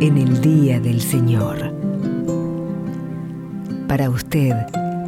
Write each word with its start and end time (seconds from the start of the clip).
en 0.00 0.16
el 0.16 0.40
día 0.40 0.80
del 0.80 1.02
Señor. 1.02 1.74
Para 3.86 4.08
usted, 4.08 4.54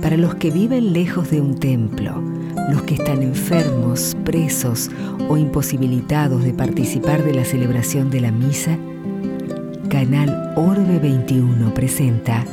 para 0.03 0.19
los 0.19 0.35
que 0.35 0.51
viven 0.51 0.93
lejos 0.93 1.31
de 1.31 1.41
un 1.41 1.59
templo, 1.59 2.23
los 2.71 2.83
que 2.83 2.95
están 2.95 3.23
enfermos, 3.23 4.15
presos 4.25 4.91
o 5.31 5.39
imposibilitados 5.39 6.45
de 6.45 6.53
participar 6.53 7.25
de 7.25 7.33
la 7.33 7.45
celebración 7.47 8.11
de 8.11 8.21
la 8.21 8.33
misa, 8.33 8.77
Canal 9.89 10.53
Orbe 10.57 10.99
21 10.99 11.73
presenta 11.73 12.45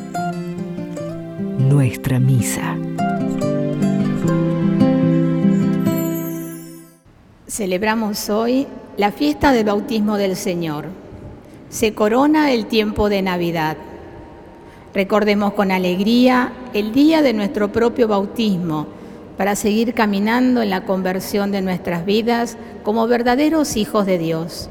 Nuestra 1.58 2.21
Misa. 2.21 2.78
Celebramos 7.48 8.29
hoy 8.29 8.65
la 8.96 9.12
fiesta 9.12 9.51
del 9.51 9.65
bautismo 9.65 10.15
del 10.15 10.37
Señor. 10.37 11.09
Se 11.69 11.93
corona 11.93 12.51
el 12.51 12.65
tiempo 12.65 13.09
de 13.09 13.21
Navidad. 13.21 13.78
Recordemos 14.91 15.54
con 15.54 15.69
alegría 15.71 16.51
el 16.73 16.93
día 16.93 17.21
de 17.21 17.33
nuestro 17.33 17.71
propio 17.71 18.07
bautismo 18.07 18.87
para 19.37 19.55
seguir 19.55 19.93
caminando 19.93 20.64
en 20.64 20.71
la 20.71 20.86
conversión 20.86 21.51
de 21.51 21.61
nuestras 21.61 22.05
vidas 22.05 22.57
como 22.82 23.05
verdaderos 23.07 23.78
hijos 23.78 24.07
de 24.07 24.18
Dios. 24.18 24.68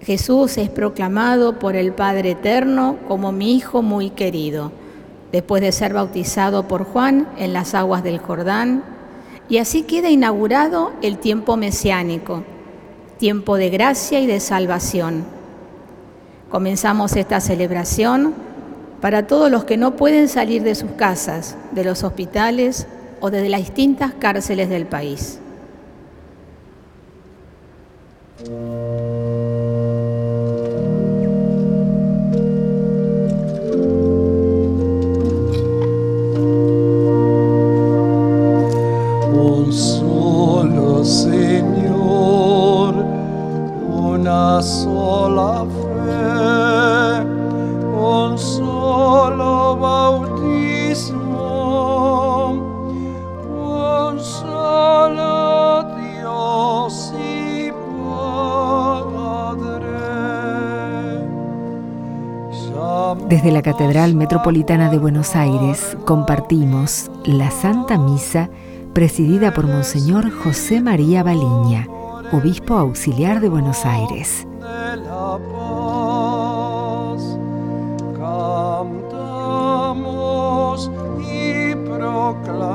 Jesús 0.00 0.58
es 0.58 0.70
proclamado 0.70 1.58
por 1.58 1.74
el 1.74 1.92
Padre 1.92 2.32
Eterno 2.32 2.96
como 3.08 3.32
mi 3.32 3.56
Hijo 3.56 3.82
muy 3.82 4.10
querido, 4.10 4.70
después 5.32 5.60
de 5.60 5.72
ser 5.72 5.92
bautizado 5.92 6.68
por 6.68 6.84
Juan 6.84 7.26
en 7.36 7.52
las 7.52 7.74
aguas 7.74 8.04
del 8.04 8.18
Jordán, 8.18 8.84
y 9.48 9.58
así 9.58 9.82
queda 9.82 10.08
inaugurado 10.08 10.92
el 11.02 11.18
tiempo 11.18 11.56
mesiánico, 11.56 12.44
tiempo 13.18 13.56
de 13.56 13.70
gracia 13.70 14.20
y 14.20 14.26
de 14.28 14.38
salvación. 14.38 15.42
Comenzamos 16.54 17.16
esta 17.16 17.40
celebración 17.40 18.32
para 19.00 19.26
todos 19.26 19.50
los 19.50 19.64
que 19.64 19.76
no 19.76 19.96
pueden 19.96 20.28
salir 20.28 20.62
de 20.62 20.76
sus 20.76 20.92
casas, 20.92 21.56
de 21.72 21.82
los 21.82 22.04
hospitales 22.04 22.86
o 23.18 23.32
desde 23.32 23.48
las 23.48 23.58
distintas 23.58 24.12
cárceles 24.14 24.68
del 24.68 24.86
país. 24.86 25.40
Metropolitana 64.12 64.90
de 64.90 64.98
Buenos 64.98 65.34
Aires 65.34 65.96
compartimos 66.04 67.10
la 67.24 67.50
Santa 67.50 67.96
Misa 67.96 68.50
presidida 68.92 69.54
por 69.54 69.66
Monseñor 69.66 70.30
José 70.30 70.82
María 70.82 71.22
Baliña, 71.22 71.88
obispo 72.30 72.74
auxiliar 72.74 73.40
de 73.40 73.48
Buenos 73.48 73.86
Aires. 73.86 74.46
y 81.26 81.74
proclamamos 81.76 82.73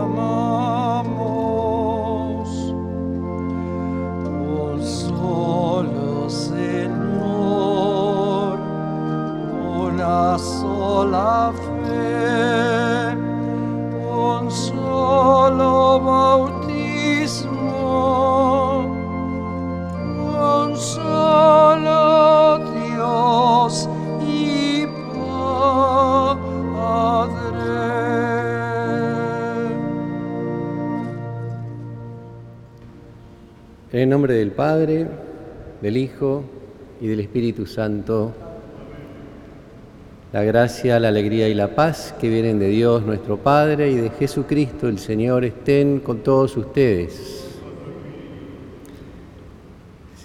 Padre, 34.59 35.07
del 35.81 35.95
Hijo 35.95 36.43
y 36.99 37.07
del 37.07 37.21
Espíritu 37.21 37.65
Santo, 37.65 38.33
la 40.33 40.43
gracia, 40.43 40.99
la 40.99 41.07
alegría 41.07 41.47
y 41.47 41.53
la 41.53 41.73
paz 41.75 42.13
que 42.19 42.27
vienen 42.27 42.59
de 42.59 42.67
Dios 42.67 43.05
nuestro 43.05 43.37
Padre 43.37 43.89
y 43.89 43.95
de 43.95 44.09
Jesucristo 44.09 44.89
el 44.89 44.99
Señor 44.99 45.45
estén 45.45 46.01
con 46.01 46.23
todos 46.23 46.57
ustedes. 46.57 47.47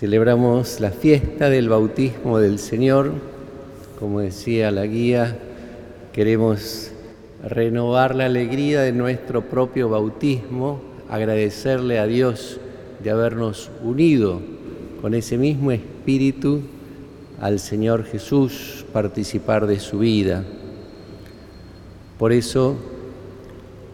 Celebramos 0.00 0.80
la 0.80 0.90
fiesta 0.90 1.48
del 1.48 1.68
bautismo 1.68 2.40
del 2.40 2.58
Señor. 2.58 3.12
Como 4.00 4.18
decía 4.18 4.72
la 4.72 4.84
guía, 4.86 5.38
queremos 6.12 6.90
renovar 7.40 8.16
la 8.16 8.24
alegría 8.24 8.80
de 8.80 8.90
nuestro 8.90 9.42
propio 9.42 9.88
bautismo, 9.90 10.80
agradecerle 11.08 12.00
a 12.00 12.06
Dios 12.06 12.58
de 13.04 13.10
habernos 13.10 13.70
unido 13.82 14.40
con 15.02 15.12
ese 15.12 15.36
mismo 15.36 15.70
espíritu 15.70 16.62
al 17.38 17.60
Señor 17.60 18.04
Jesús, 18.04 18.86
participar 18.94 19.66
de 19.66 19.78
su 19.78 19.98
vida. 19.98 20.42
Por 22.18 22.32
eso 22.32 22.76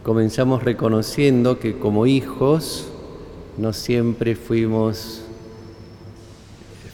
comenzamos 0.05 0.63
reconociendo 0.63 1.59
que 1.59 1.77
como 1.77 2.07
hijos 2.07 2.87
no 3.59 3.73
siempre 3.73 4.37
fuimos 4.37 5.23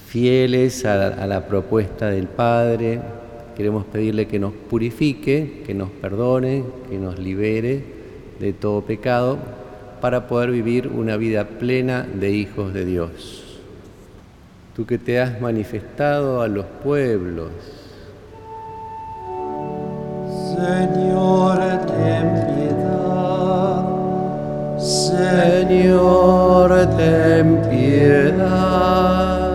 fieles 0.06 0.87
a, 0.87 1.26
la 1.26 1.47
propuesta 1.47 2.09
del 2.09 2.28
Padre. 2.28 3.03
Queremos 3.55 3.84
pedirle 3.84 4.26
que 4.26 4.38
nos 4.38 4.55
purifique, 4.55 5.62
que 5.66 5.75
nos 5.75 5.91
perdone, 5.91 6.65
que 6.88 6.97
nos 6.97 7.19
libere 7.19 7.84
de 8.41 8.55
todo 8.55 8.81
pecado 8.81 9.66
para 10.01 10.27
poder 10.27 10.51
vivir 10.51 10.89
una 10.89 11.17
vida 11.17 11.45
plena 11.45 12.03
de 12.03 12.31
hijos 12.31 12.73
de 12.73 12.84
Dios. 12.84 13.43
Tú 14.75 14.84
que 14.84 14.99
te 14.99 15.21
has 15.21 15.41
manifestado 15.41 16.43
a 16.43 16.49
los 16.49 16.67
pueblos, 16.84 17.51
Señor, 20.56 21.59
ten 21.87 22.47
piedad. 22.47 23.85
Señor, 24.79 26.71
ten 26.97 27.62
piedad. 27.69 29.51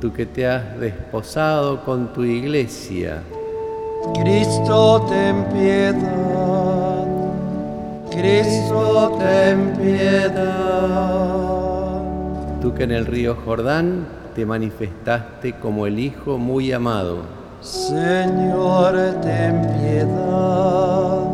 Tú 0.00 0.12
que 0.12 0.26
te 0.26 0.46
has 0.46 0.78
desposado 0.80 1.84
con 1.84 2.12
tu 2.12 2.24
iglesia, 2.24 3.22
Cristo, 4.14 5.06
ten 5.08 5.44
piedad. 5.52 6.33
Cristo, 8.14 9.18
ten 9.18 9.76
piedad. 9.76 10.54
tú 12.62 12.72
que 12.72 12.84
en 12.84 12.92
el 12.92 13.06
río 13.06 13.36
Jordán 13.44 14.06
te 14.34 14.46
manifestaste 14.46 15.54
como 15.54 15.86
el 15.86 15.98
Hijo 15.98 16.38
muy 16.38 16.72
amado, 16.72 17.22
Señor, 17.60 18.94
ten 19.22 19.62
piedad. 19.80 21.24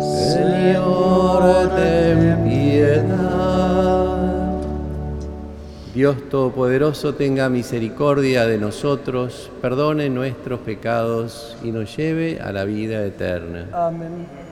Señor, 0.00 1.70
ten 1.76 2.44
piedad. 2.44 3.26
Dios 5.94 6.28
Todopoderoso 6.28 7.14
tenga 7.14 7.48
misericordia 7.48 8.46
de 8.46 8.58
nosotros, 8.58 9.50
perdone 9.62 10.10
nuestros 10.10 10.60
pecados 10.60 11.56
y 11.62 11.70
nos 11.70 11.96
lleve 11.96 12.40
a 12.40 12.52
la 12.52 12.64
vida 12.64 13.04
eterna. 13.04 13.68
Amén. 13.72 14.45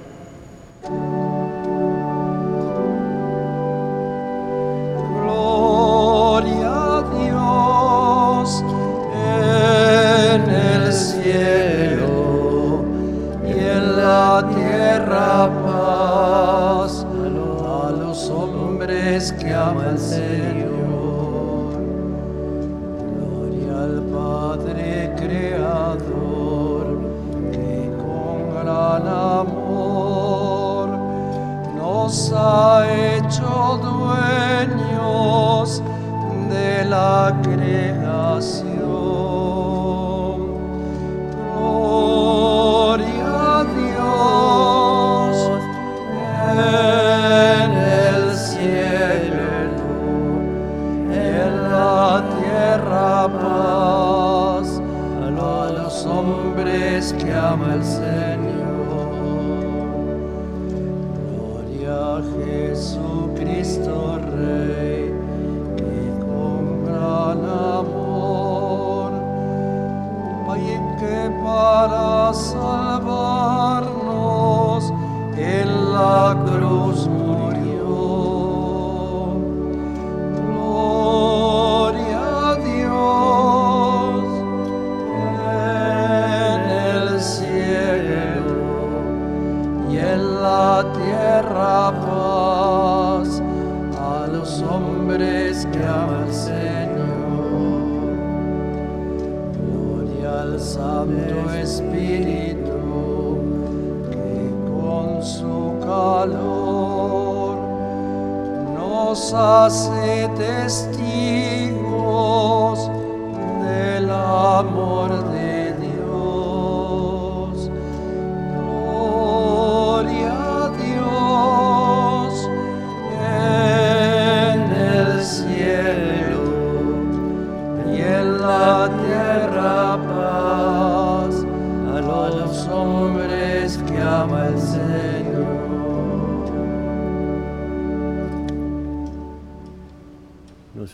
Hombres 56.45 57.13
que 57.15 57.33
ama 57.33 57.75
el 57.75 57.85
Señor. 57.85 59.15
Gloria 61.31 62.17
a 62.17 62.23
Jesucristo 62.37 63.95
Rey, 64.37 65.13
que 65.77 65.99
con 66.25 66.63
gran 66.85 67.41
amor, 67.79 69.11
hay 70.51 70.67
que 70.99 71.21
para 71.43 72.33
salvarnos 72.33 73.23
en 75.37 75.69
la 75.93 76.37
cruz 76.47 77.09
klausāsieties 109.15 110.75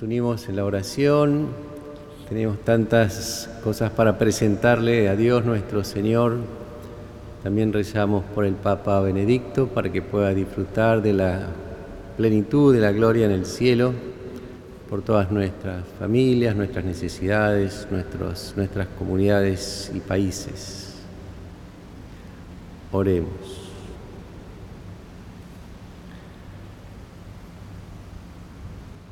Unimos 0.02 0.49
en 0.49 0.56
la 0.56 0.64
oración, 0.64 1.49
tenemos 2.26 2.58
tantas 2.64 3.50
cosas 3.62 3.91
para 3.91 4.17
presentarle 4.17 5.11
a 5.11 5.14
Dios 5.14 5.44
nuestro 5.44 5.85
Señor. 5.85 6.38
También 7.43 7.70
rezamos 7.70 8.25
por 8.35 8.47
el 8.47 8.55
Papa 8.55 8.99
Benedicto 9.02 9.67
para 9.67 9.93
que 9.93 10.00
pueda 10.00 10.32
disfrutar 10.32 11.02
de 11.02 11.12
la 11.12 11.49
plenitud 12.17 12.73
de 12.73 12.81
la 12.81 12.93
gloria 12.93 13.26
en 13.26 13.32
el 13.32 13.44
cielo, 13.44 13.93
por 14.88 15.02
todas 15.02 15.31
nuestras 15.31 15.85
familias, 15.99 16.56
nuestras 16.56 16.87
necesidades, 16.87 17.87
nuestros, 17.91 18.55
nuestras 18.56 18.88
comunidades 18.99 19.93
y 19.94 20.00
países. 20.00 20.94
Oremos. 22.91 23.59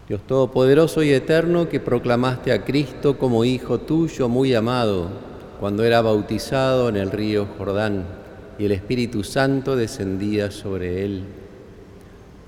Dios 0.08 0.22
Todopoderoso 0.26 1.02
y 1.02 1.10
Eterno, 1.10 1.68
que 1.68 1.80
proclamaste 1.80 2.50
a 2.52 2.64
Cristo 2.64 3.18
como 3.18 3.44
Hijo 3.44 3.78
tuyo 3.78 4.30
muy 4.30 4.54
amado, 4.54 5.10
cuando 5.60 5.84
era 5.84 6.00
bautizado 6.00 6.88
en 6.88 6.96
el 6.96 7.10
río 7.10 7.46
Jordán 7.58 8.06
y 8.58 8.64
el 8.64 8.72
Espíritu 8.72 9.22
Santo 9.22 9.76
descendía 9.76 10.50
sobre 10.50 11.04
él. 11.04 11.24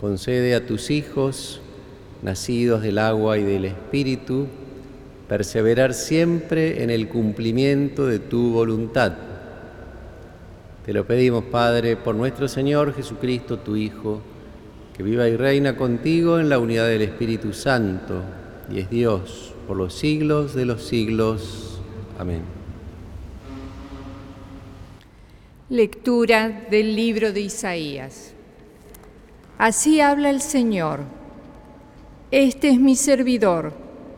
Concede 0.01 0.55
a 0.55 0.65
tus 0.65 0.91
hijos, 0.91 1.61
nacidos 2.23 2.81
del 2.81 2.97
agua 2.97 3.37
y 3.37 3.43
del 3.43 3.67
Espíritu, 3.67 4.47
perseverar 5.29 5.93
siempre 5.93 6.83
en 6.83 6.89
el 6.89 7.09
cumplimiento 7.09 8.07
de 8.07 8.21
tu 8.21 8.53
voluntad. 8.53 9.13
Te 10.87 10.95
lo 10.95 11.07
pedimos, 11.07 11.45
Padre, 11.45 11.99
por 11.99 12.15
nuestro 12.15 12.49
Señor 12.49 12.95
Jesucristo, 12.95 13.59
tu 13.59 13.77
Hijo, 13.77 14.23
que 15.01 15.05
viva 15.05 15.27
y 15.27 15.35
reina 15.35 15.79
contigo 15.79 16.39
en 16.39 16.51
la 16.51 16.59
unidad 16.59 16.87
del 16.87 17.01
Espíritu 17.01 17.55
Santo, 17.55 18.23
y 18.71 18.81
es 18.81 18.91
Dios 18.91 19.55
por 19.67 19.79
los 19.79 19.95
siglos 19.95 20.55
de 20.55 20.67
los 20.67 20.83
siglos. 20.83 21.81
Amén. 22.19 22.43
Lectura 25.71 26.67
del 26.71 26.95
libro 26.95 27.33
de 27.33 27.41
Isaías. 27.41 28.35
Así 29.57 30.03
habla 30.03 30.29
el 30.29 30.43
Señor. 30.43 31.01
Este 32.31 32.69
es 32.69 32.79
mi 32.79 32.95
servidor, 32.95 33.73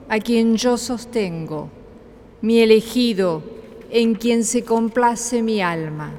a 0.09 0.19
quien 0.19 0.57
yo 0.57 0.77
sostengo, 0.77 1.71
mi 2.41 2.59
elegido, 2.59 3.45
en 3.89 4.17
quien 4.17 4.43
se 4.43 4.65
complace 4.65 5.43
mi 5.43 5.63
alma. 5.63 6.13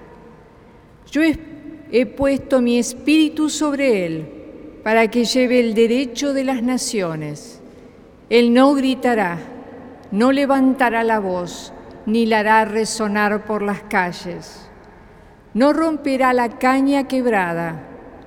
Yo 1.11 1.21
he, 1.21 2.05
puesto 2.05 2.61
mi 2.61 2.79
espíritu 2.79 3.49
sobre 3.49 4.05
él 4.05 4.42
para 4.83 5.07
que 5.09 5.23
lleve 5.23 5.59
el 5.59 5.73
derecho 5.73 6.33
de 6.33 6.43
las 6.43 6.61
naciones. 6.61 7.61
Él 8.29 8.53
no 8.53 8.73
gritará, 8.73 9.37
no 10.11 10.31
levantará 10.31 11.03
la 11.03 11.19
voz, 11.19 11.73
ni 12.05 12.25
la 12.25 12.39
hará 12.39 12.65
resonar 12.65 13.45
por 13.45 13.61
las 13.61 13.81
calles. 13.83 14.69
No 15.53 15.71
romperá 15.71 16.33
la 16.33 16.49
caña 16.49 17.07
quebrada, 17.07 17.83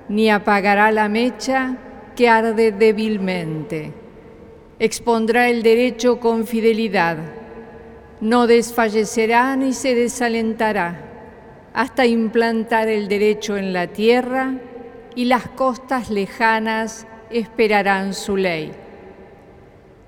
ni 0.09 0.29
apagará 0.29 0.91
la 0.91 1.09
mecha 1.09 1.77
que 2.15 2.27
arde 2.27 2.71
débilmente. 2.71 3.93
Expondrá 4.79 5.49
el 5.49 5.61
derecho 5.61 6.19
con 6.19 6.47
fidelidad. 6.47 7.17
No 8.19 8.47
desfallecerá 8.47 9.55
ni 9.55 9.73
se 9.73 9.93
desalentará 9.93 11.03
hasta 11.73 12.07
implantar 12.07 12.87
el 12.87 13.07
derecho 13.07 13.57
en 13.57 13.73
la 13.73 13.85
tierra 13.87 14.55
y 15.17 15.25
las 15.25 15.47
costas 15.47 16.11
lejanas 16.11 17.07
esperarán 17.31 18.13
su 18.13 18.37
ley. 18.37 18.71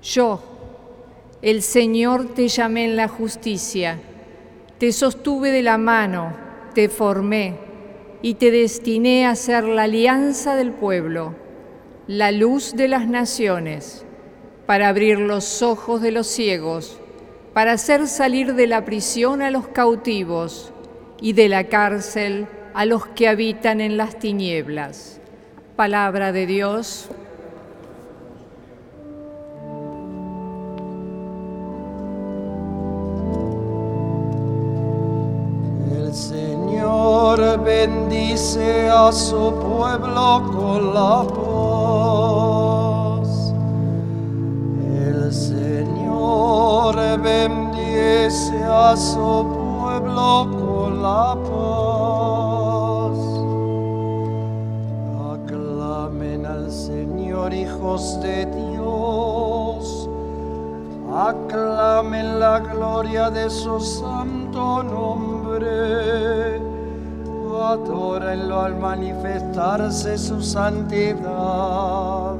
Yo, 0.04 0.40
el 1.42 1.62
Señor, 1.62 2.32
te 2.32 2.46
llamé 2.46 2.84
en 2.84 2.94
la 2.94 3.08
justicia, 3.08 3.98
te 4.78 4.92
sostuve 4.92 5.50
de 5.50 5.64
la 5.64 5.78
mano, 5.78 6.32
te 6.74 6.88
formé 6.88 7.56
y 8.22 8.34
te 8.34 8.52
destiné 8.52 9.26
a 9.26 9.34
ser 9.34 9.64
la 9.64 9.82
alianza 9.82 10.54
del 10.54 10.70
pueblo, 10.70 11.34
la 12.06 12.30
luz 12.30 12.76
de 12.76 12.86
las 12.86 13.08
naciones, 13.08 14.06
para 14.64 14.88
abrir 14.88 15.18
los 15.18 15.60
ojos 15.60 16.00
de 16.02 16.12
los 16.12 16.28
ciegos, 16.28 17.00
para 17.52 17.72
hacer 17.72 18.06
salir 18.06 18.54
de 18.54 18.68
la 18.68 18.84
prisión 18.84 19.42
a 19.42 19.50
los 19.50 19.66
cautivos 19.66 20.72
y 21.20 21.32
de 21.32 21.48
la 21.48 21.64
cárcel 21.64 22.46
a 22.74 22.84
los 22.84 23.06
que 23.06 23.28
habitan 23.28 23.80
en 23.80 23.96
las 23.96 24.18
tinieblas. 24.18 25.20
Palabra 25.76 26.32
de 26.32 26.46
Dios. 26.46 27.08
El 35.92 36.14
Señor 36.14 37.62
bendice 37.64 38.88
a 38.88 39.12
su 39.12 39.54
pueblo 39.54 40.50
con 40.52 40.94
la 40.94 41.24
paz. 41.28 41.40
El 44.92 45.32
Señor 45.32 46.96
bendice 47.20 48.62
a 48.64 48.96
su 48.96 49.46
pueblo 49.80 50.48
con 50.50 51.02
la 51.02 51.36
paz. 51.42 51.89
Hijos 57.80 58.20
de 58.20 58.44
Dios. 58.46 60.08
Aclamen 61.12 62.38
la 62.38 62.60
gloria 62.60 63.30
de 63.30 63.48
su 63.48 63.80
santo 63.80 64.82
nombre. 64.82 66.60
adórenlo 67.62 68.60
al 68.60 68.76
manifestarse 68.76 70.18
su 70.18 70.42
santidad. 70.42 72.36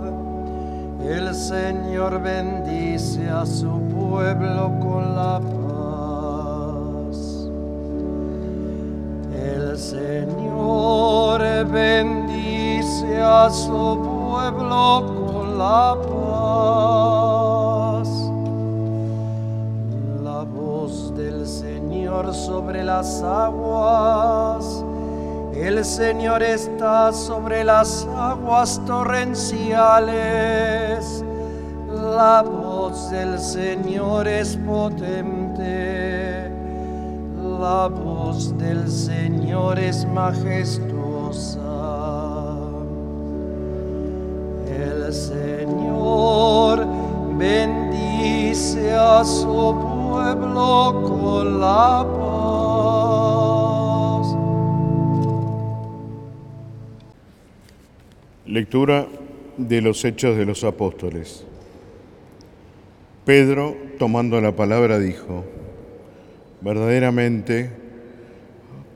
El 1.05 1.35
Señor 1.35 2.21
bendice 2.23 3.29
a 3.29 3.45
su 3.47 3.81
pueblo 3.95 4.73
con 4.81 5.15
la 5.15 5.41
paz. 5.41 7.17
El 9.33 9.79
Señor 9.79 11.41
bendice 11.67 13.21
a 13.21 13.51
su 13.51 13.99
pueblo 13.99 15.05
con 15.07 15.20
la 15.61 15.95
paz. 16.09 18.09
La 20.25 20.41
voz 20.45 21.15
del 21.15 21.47
Señor 21.47 22.35
sobre 22.35 22.83
las 22.83 23.23
aguas. 23.23 24.83
El 25.55 25.85
Señor 25.85 26.43
está 26.43 27.13
sobre 27.13 27.63
las 27.65 28.09
aguas 28.17 28.81
torrenciales. 28.87 31.23
La 31.93 32.43
voz 32.43 33.11
del 33.11 33.39
Señor 33.39 34.27
es 34.29 34.57
potente. 34.57 36.51
La 37.61 37.89
voz 37.89 38.57
del 38.57 38.91
Señor 38.91 39.79
es 39.79 40.07
majestuosa. 40.07 40.90
Lectura 58.61 59.09
de 59.57 59.81
los 59.81 60.05
Hechos 60.05 60.37
de 60.37 60.45
los 60.45 60.65
Apóstoles. 60.65 61.47
Pedro, 63.25 63.75
tomando 63.99 64.39
la 64.39 64.55
palabra, 64.55 64.99
dijo, 64.99 65.47
verdaderamente 66.61 67.71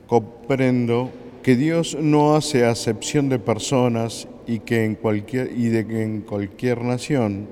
comprendo 0.05 1.09
que 1.41 1.55
Dios 1.55 1.97
no 1.99 2.35
hace 2.35 2.63
acepción 2.63 3.27
de 3.27 3.39
personas 3.39 4.27
y 4.45 4.59
que 4.59 4.85
en 4.85 4.93
cualquier 4.93 5.51
y 5.51 5.69
de 5.69 5.87
que 5.87 6.03
en 6.03 6.21
cualquier 6.21 6.83
nación 6.83 7.47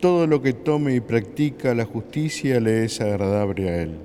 todo 0.00 0.26
lo 0.26 0.40
que 0.40 0.54
tome 0.54 0.94
y 0.94 1.00
practica 1.00 1.74
la 1.74 1.84
justicia 1.84 2.58
le 2.58 2.86
es 2.86 3.02
agradable 3.02 3.68
a 3.68 3.82
él. 3.82 3.98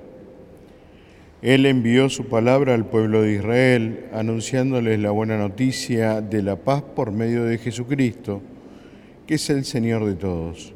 Él 1.42 1.64
envió 1.64 2.10
su 2.10 2.26
palabra 2.26 2.74
al 2.74 2.84
pueblo 2.84 3.22
de 3.22 3.32
Israel, 3.32 4.04
anunciándoles 4.12 4.98
la 4.98 5.10
buena 5.10 5.38
noticia 5.38 6.20
de 6.20 6.42
la 6.42 6.56
paz 6.56 6.82
por 6.82 7.12
medio 7.12 7.44
de 7.44 7.56
Jesucristo, 7.56 8.42
que 9.26 9.36
es 9.36 9.48
el 9.48 9.64
Señor 9.64 10.04
de 10.04 10.16
todos. 10.16 10.74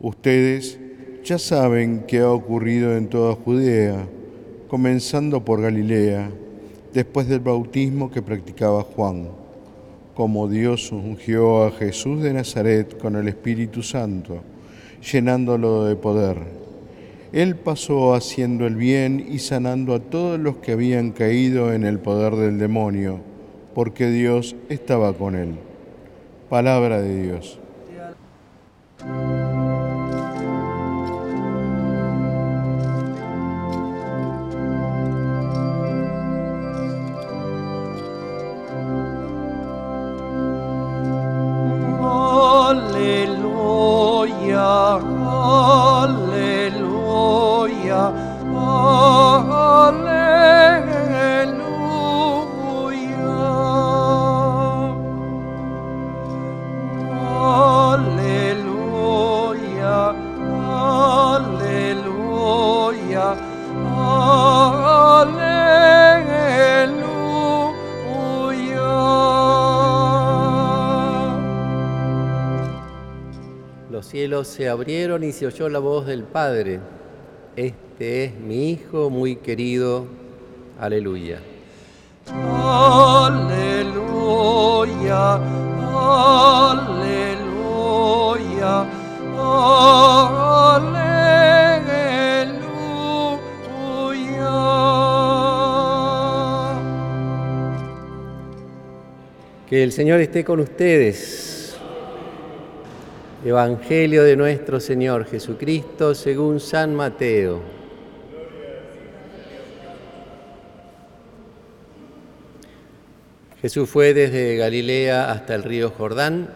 Ustedes 0.00 0.80
ya 1.24 1.38
saben 1.38 2.04
qué 2.08 2.20
ha 2.20 2.30
ocurrido 2.30 2.96
en 2.96 3.08
toda 3.08 3.34
Judea, 3.34 4.06
comenzando 4.66 5.44
por 5.44 5.60
Galilea, 5.60 6.30
después 6.94 7.28
del 7.28 7.40
bautismo 7.40 8.10
que 8.10 8.22
practicaba 8.22 8.82
Juan, 8.82 9.28
como 10.14 10.48
Dios 10.48 10.90
ungió 10.90 11.64
a 11.64 11.72
Jesús 11.72 12.22
de 12.22 12.32
Nazaret 12.32 12.96
con 12.96 13.14
el 13.14 13.28
Espíritu 13.28 13.82
Santo, 13.82 14.40
llenándolo 15.12 15.84
de 15.84 15.96
poder. 15.96 16.67
Él 17.32 17.56
pasó 17.56 18.14
haciendo 18.14 18.66
el 18.66 18.76
bien 18.76 19.26
y 19.30 19.38
sanando 19.40 19.94
a 19.94 20.00
todos 20.00 20.38
los 20.38 20.56
que 20.56 20.72
habían 20.72 21.10
caído 21.10 21.72
en 21.72 21.84
el 21.84 21.98
poder 21.98 22.36
del 22.36 22.58
demonio, 22.58 23.20
porque 23.74 24.08
Dios 24.08 24.56
estaba 24.68 25.12
con 25.12 25.34
él. 25.34 25.56
Palabra 26.48 27.02
de 27.02 27.22
Dios. 27.22 27.58
Se 75.38 75.46
oyó 75.46 75.68
la 75.68 75.78
voz 75.78 76.04
del 76.04 76.24
Padre. 76.24 76.80
Este 77.54 78.24
es 78.24 78.34
mi 78.34 78.70
Hijo 78.70 79.08
muy 79.08 79.36
querido. 79.36 80.06
Aleluya. 80.80 81.38
Aleluya, 82.26 83.44
aleluya, 86.74 87.20
aleluya. 87.20 88.88
Que 99.68 99.84
el 99.84 99.92
Señor 99.92 100.20
esté 100.20 100.42
con 100.42 100.58
ustedes. 100.58 101.47
Evangelio 103.44 104.24
de 104.24 104.34
nuestro 104.34 104.80
Señor 104.80 105.24
Jesucristo 105.24 106.12
según 106.16 106.58
San 106.58 106.96
Mateo. 106.96 107.60
Jesús 113.62 113.88
fue 113.88 114.12
desde 114.12 114.56
Galilea 114.56 115.30
hasta 115.30 115.54
el 115.54 115.62
río 115.62 115.90
Jordán 115.90 116.50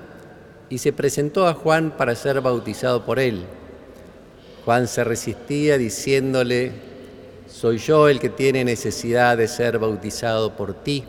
y 0.70 0.78
se 0.78 0.92
presentó 0.92 1.46
a 1.46 1.54
Juan 1.54 1.92
para 1.96 2.16
ser 2.16 2.40
bautizado 2.40 3.06
por 3.06 3.20
él. 3.20 3.44
Juan 4.64 4.88
se 4.88 5.04
resistía 5.04 5.78
diciéndole, 5.78 6.72
soy 7.46 7.78
yo 7.78 8.08
el 8.08 8.18
que 8.18 8.28
tiene 8.28 8.64
necesidad 8.64 9.36
de 9.38 9.46
ser 9.46 9.78
bautizado 9.78 10.56
por 10.56 10.74
ti, 10.82 11.04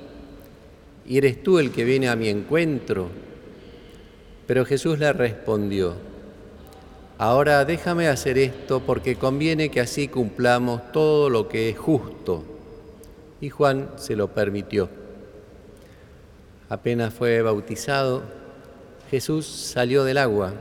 y 1.03 1.18
eres 1.18 1.42
tú 1.42 1.58
el 1.58 1.72
que 1.72 1.84
viene 1.84 2.10
a 2.10 2.15
mi 2.15 2.30
encuentro. 2.30 3.33
Pero 4.48 4.66
Jesús 4.66 5.00
le 5.00 5.14
respondió, 5.14 5.94
ahora 7.18 7.64
déjame 7.64 8.08
hacer 8.08 8.38
esto 8.38 8.82
porque 8.82 9.16
conviene 9.16 9.70
que 9.70 9.80
así 9.80 10.08
cumplamos 10.08 10.92
todo 10.92 11.30
lo 11.30 11.48
que 11.48 11.70
es 11.70 11.78
justo. 11.78 12.44
Y 13.40 13.50
Juan 13.50 13.90
se 13.96 14.16
lo 14.16 14.30
permitió. 14.30 14.90
Apenas 16.70 17.14
fue 17.14 17.42
bautizado, 17.42 18.24
Jesús 19.12 19.46
salió 19.46 20.04
del 20.04 20.18
agua. 20.18 20.54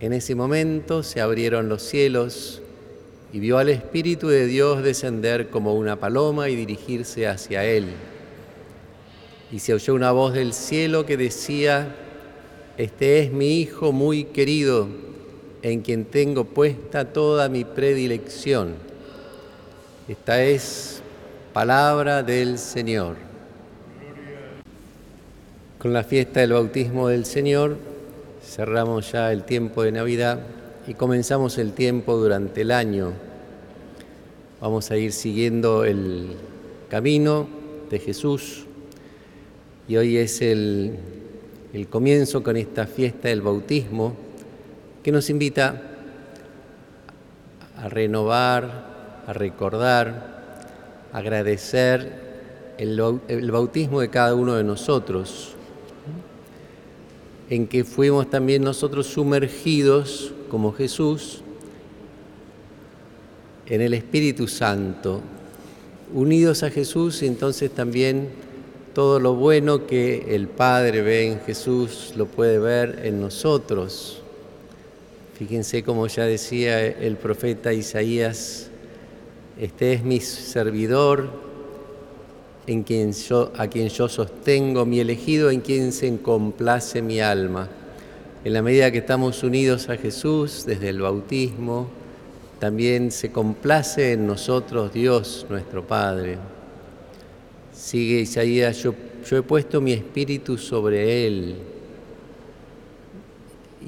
En 0.00 0.12
ese 0.12 0.34
momento 0.34 1.02
se 1.02 1.20
abrieron 1.20 1.68
los 1.68 1.82
cielos 1.82 2.60
y 3.32 3.38
vio 3.38 3.58
al 3.58 3.68
Espíritu 3.68 4.28
de 4.28 4.46
Dios 4.46 4.82
descender 4.82 5.48
como 5.48 5.74
una 5.74 5.96
paloma 5.96 6.48
y 6.48 6.56
dirigirse 6.56 7.26
hacia 7.26 7.64
él. 7.64 7.86
Y 9.52 9.60
se 9.60 9.74
oyó 9.74 9.94
una 9.94 10.10
voz 10.10 10.34
del 10.34 10.52
cielo 10.52 11.06
que 11.06 11.16
decía, 11.16 11.94
Este 12.76 13.20
es 13.20 13.32
mi 13.32 13.60
Hijo 13.60 13.90
muy 13.90 14.24
querido, 14.24 14.86
en 15.62 15.80
quien 15.80 16.04
tengo 16.04 16.44
puesta 16.44 17.10
toda 17.10 17.48
mi 17.48 17.64
predilección. 17.64 18.74
Esta 20.06 20.44
es 20.44 21.00
palabra 21.54 22.22
del 22.22 22.58
Señor. 22.58 23.16
Con 25.78 25.94
la 25.94 26.04
fiesta 26.04 26.40
del 26.40 26.52
bautismo 26.52 27.08
del 27.08 27.24
Señor 27.24 27.78
cerramos 28.44 29.10
ya 29.10 29.32
el 29.32 29.44
tiempo 29.44 29.82
de 29.82 29.92
Navidad 29.92 30.40
y 30.86 30.92
comenzamos 30.92 31.56
el 31.56 31.72
tiempo 31.72 32.18
durante 32.18 32.60
el 32.60 32.72
año. 32.72 33.14
Vamos 34.60 34.90
a 34.90 34.98
ir 34.98 35.12
siguiendo 35.12 35.86
el 35.86 36.36
camino 36.90 37.48
de 37.88 38.00
Jesús 38.00 38.66
y 39.88 39.96
hoy 39.96 40.18
es 40.18 40.42
el, 40.42 40.98
el 41.76 41.88
comienzo 41.88 42.42
con 42.42 42.56
esta 42.56 42.86
fiesta 42.86 43.28
del 43.28 43.42
bautismo 43.42 44.14
que 45.02 45.12
nos 45.12 45.28
invita 45.28 45.82
a 47.76 47.90
renovar, 47.90 49.24
a 49.26 49.32
recordar, 49.34 51.04
a 51.12 51.18
agradecer 51.18 52.72
el, 52.78 53.20
el 53.28 53.50
bautismo 53.50 54.00
de 54.00 54.08
cada 54.08 54.34
uno 54.34 54.54
de 54.54 54.64
nosotros, 54.64 55.54
en 57.50 57.66
que 57.66 57.84
fuimos 57.84 58.30
también 58.30 58.62
nosotros 58.62 59.08
sumergidos 59.08 60.32
como 60.50 60.72
Jesús 60.72 61.42
en 63.66 63.82
el 63.82 63.92
Espíritu 63.92 64.48
Santo, 64.48 65.20
unidos 66.14 66.62
a 66.62 66.70
Jesús 66.70 67.22
y 67.22 67.26
entonces 67.26 67.70
también 67.70 68.45
todo 68.96 69.20
lo 69.20 69.34
bueno 69.34 69.86
que 69.86 70.34
el 70.34 70.48
Padre 70.48 71.02
ve 71.02 71.26
en 71.26 71.40
Jesús 71.40 72.14
lo 72.16 72.24
puede 72.24 72.58
ver 72.58 73.02
en 73.04 73.20
nosotros. 73.20 74.22
Fíjense 75.34 75.82
como 75.82 76.06
ya 76.06 76.24
decía 76.24 76.82
el 76.82 77.18
profeta 77.18 77.74
Isaías, 77.74 78.70
este 79.60 79.92
es 79.92 80.02
mi 80.02 80.20
servidor 80.20 81.28
en 82.66 82.84
quien 82.84 83.12
yo, 83.12 83.52
a 83.58 83.68
quien 83.68 83.90
yo 83.90 84.08
sostengo, 84.08 84.86
mi 84.86 84.98
elegido 84.98 85.50
en 85.50 85.60
quien 85.60 85.92
se 85.92 86.16
complace 86.22 87.02
mi 87.02 87.20
alma. 87.20 87.68
En 88.46 88.54
la 88.54 88.62
medida 88.62 88.90
que 88.90 88.98
estamos 88.98 89.42
unidos 89.42 89.90
a 89.90 89.98
Jesús 89.98 90.64
desde 90.64 90.88
el 90.88 91.02
bautismo, 91.02 91.86
también 92.58 93.10
se 93.10 93.30
complace 93.30 94.12
en 94.12 94.26
nosotros 94.26 94.90
Dios 94.90 95.44
nuestro 95.50 95.86
Padre. 95.86 96.55
Sigue 97.76 98.20
Isaías, 98.20 98.82
yo, 98.82 98.94
yo 99.28 99.36
he 99.36 99.42
puesto 99.42 99.82
mi 99.82 99.92
espíritu 99.92 100.56
sobre 100.56 101.26
él 101.26 101.56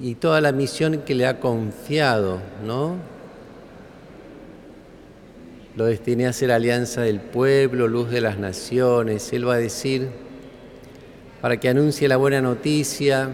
y 0.00 0.14
toda 0.14 0.42
la 0.42 0.52
misión 0.52 0.99
que 1.07 1.14
le 1.14 1.26
ha 1.26 1.40
confiado, 1.40 2.38
¿no? 2.64 2.97
Lo 5.75 5.87
destiné 5.87 6.26
a 6.26 6.35
ser 6.35 6.52
alianza 6.52 7.00
del 7.00 7.18
pueblo, 7.18 7.88
luz 7.88 8.11
de 8.11 8.21
las 8.21 8.38
naciones. 8.38 9.33
Él 9.33 9.49
va 9.49 9.54
a 9.54 9.59
decir, 9.59 10.09
para 11.40 11.59
que 11.59 11.71
anuncie 11.71 12.09
la 12.09 12.18
buena 12.18 12.42
noticia, 12.42 13.30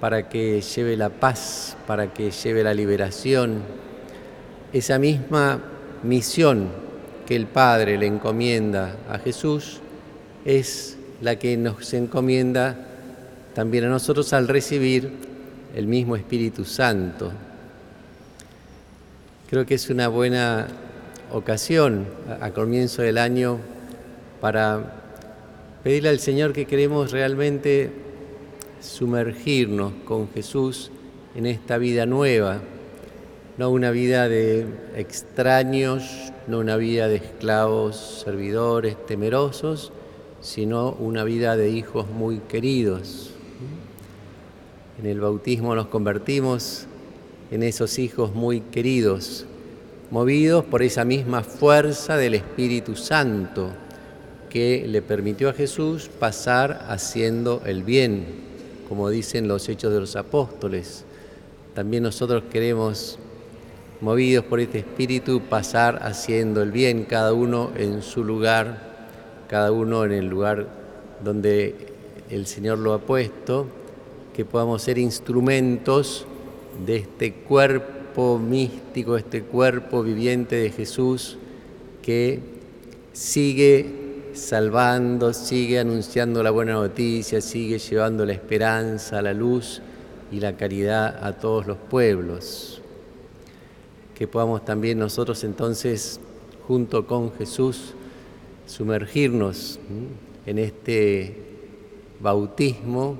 para 0.00 0.28
que 0.28 0.60
lleve 0.60 0.96
la 0.98 1.08
paz, 1.08 1.76
para 1.86 2.12
que 2.12 2.30
lleve 2.30 2.62
la 2.62 2.74
liberación. 2.74 3.62
Esa 4.72 4.98
misma 4.98 5.62
misión 6.02 6.85
que 7.26 7.36
el 7.36 7.46
Padre 7.46 7.98
le 7.98 8.06
encomienda 8.06 8.96
a 9.10 9.18
Jesús 9.18 9.80
es 10.44 10.96
la 11.20 11.36
que 11.36 11.56
nos 11.56 11.92
encomienda 11.92 12.76
también 13.54 13.84
a 13.84 13.88
nosotros 13.88 14.32
al 14.32 14.48
recibir 14.48 15.10
el 15.74 15.86
mismo 15.86 16.14
Espíritu 16.14 16.64
Santo. 16.64 17.32
Creo 19.50 19.66
que 19.66 19.74
es 19.74 19.90
una 19.90 20.08
buena 20.08 20.68
ocasión 21.32 22.06
a, 22.40 22.50
comienzo 22.50 23.02
del 23.02 23.18
año 23.18 23.58
para 24.40 24.94
pedirle 25.82 26.10
al 26.10 26.20
Señor 26.20 26.52
que 26.52 26.66
queremos 26.66 27.12
realmente 27.12 27.90
sumergirnos 28.80 29.92
con 30.04 30.28
Jesús 30.32 30.90
en 31.34 31.46
esta 31.46 31.78
vida 31.78 32.06
nueva, 32.06 32.60
no 33.58 33.70
una 33.70 33.90
vida 33.90 34.28
de 34.28 34.66
extraños, 34.96 36.32
no 36.46 36.58
una 36.58 36.76
vida 36.76 37.08
de 37.08 37.16
esclavos, 37.16 38.22
servidores, 38.24 38.96
temerosos, 39.06 39.92
sino 40.40 40.92
una 40.92 41.24
vida 41.24 41.56
de 41.56 41.70
hijos 41.70 42.08
muy 42.08 42.38
queridos. 42.38 43.30
En 44.98 45.06
el 45.06 45.20
bautismo 45.20 45.74
nos 45.74 45.88
convertimos 45.88 46.86
en 47.50 47.62
esos 47.62 47.98
hijos 47.98 48.34
muy 48.34 48.60
queridos, 48.60 49.44
movidos 50.10 50.64
por 50.64 50.82
esa 50.82 51.04
misma 51.04 51.42
fuerza 51.42 52.16
del 52.16 52.34
Espíritu 52.34 52.96
Santo 52.96 53.70
que 54.48 54.86
le 54.86 55.02
permitió 55.02 55.48
a 55.48 55.52
Jesús 55.52 56.08
pasar 56.08 56.86
haciendo 56.88 57.62
el 57.66 57.82
bien, 57.82 58.24
como 58.88 59.10
dicen 59.10 59.48
los 59.48 59.68
hechos 59.68 59.92
de 59.92 60.00
los 60.00 60.16
apóstoles. 60.16 61.04
También 61.74 62.04
nosotros 62.04 62.44
queremos 62.50 63.18
movidos 64.00 64.44
por 64.44 64.60
este 64.60 64.78
espíritu, 64.78 65.40
pasar 65.40 66.00
haciendo 66.02 66.62
el 66.62 66.70
bien, 66.70 67.04
cada 67.04 67.32
uno 67.32 67.72
en 67.76 68.02
su 68.02 68.24
lugar, 68.24 68.96
cada 69.48 69.72
uno 69.72 70.04
en 70.04 70.12
el 70.12 70.26
lugar 70.26 70.66
donde 71.22 71.74
el 72.30 72.46
Señor 72.46 72.78
lo 72.78 72.92
ha 72.92 72.98
puesto, 72.98 73.66
que 74.34 74.44
podamos 74.44 74.82
ser 74.82 74.98
instrumentos 74.98 76.26
de 76.84 76.96
este 76.96 77.32
cuerpo 77.32 78.38
místico, 78.38 79.16
este 79.16 79.42
cuerpo 79.42 80.02
viviente 80.02 80.56
de 80.56 80.70
Jesús 80.70 81.38
que 82.02 82.40
sigue 83.12 84.30
salvando, 84.34 85.32
sigue 85.32 85.78
anunciando 85.78 86.42
la 86.42 86.50
buena 86.50 86.74
noticia, 86.74 87.40
sigue 87.40 87.78
llevando 87.78 88.26
la 88.26 88.34
esperanza, 88.34 89.22
la 89.22 89.32
luz 89.32 89.80
y 90.30 90.40
la 90.40 90.54
caridad 90.56 91.24
a 91.24 91.32
todos 91.32 91.66
los 91.66 91.78
pueblos 91.78 92.82
que 94.16 94.26
podamos 94.26 94.64
también 94.64 94.98
nosotros 94.98 95.44
entonces, 95.44 96.20
junto 96.66 97.06
con 97.06 97.32
Jesús, 97.34 97.92
sumergirnos 98.66 99.78
en 100.46 100.58
este 100.58 101.36
bautismo, 102.20 103.18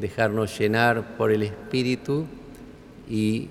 dejarnos 0.00 0.58
llenar 0.58 1.16
por 1.16 1.30
el 1.30 1.44
Espíritu 1.44 2.24
y 3.08 3.50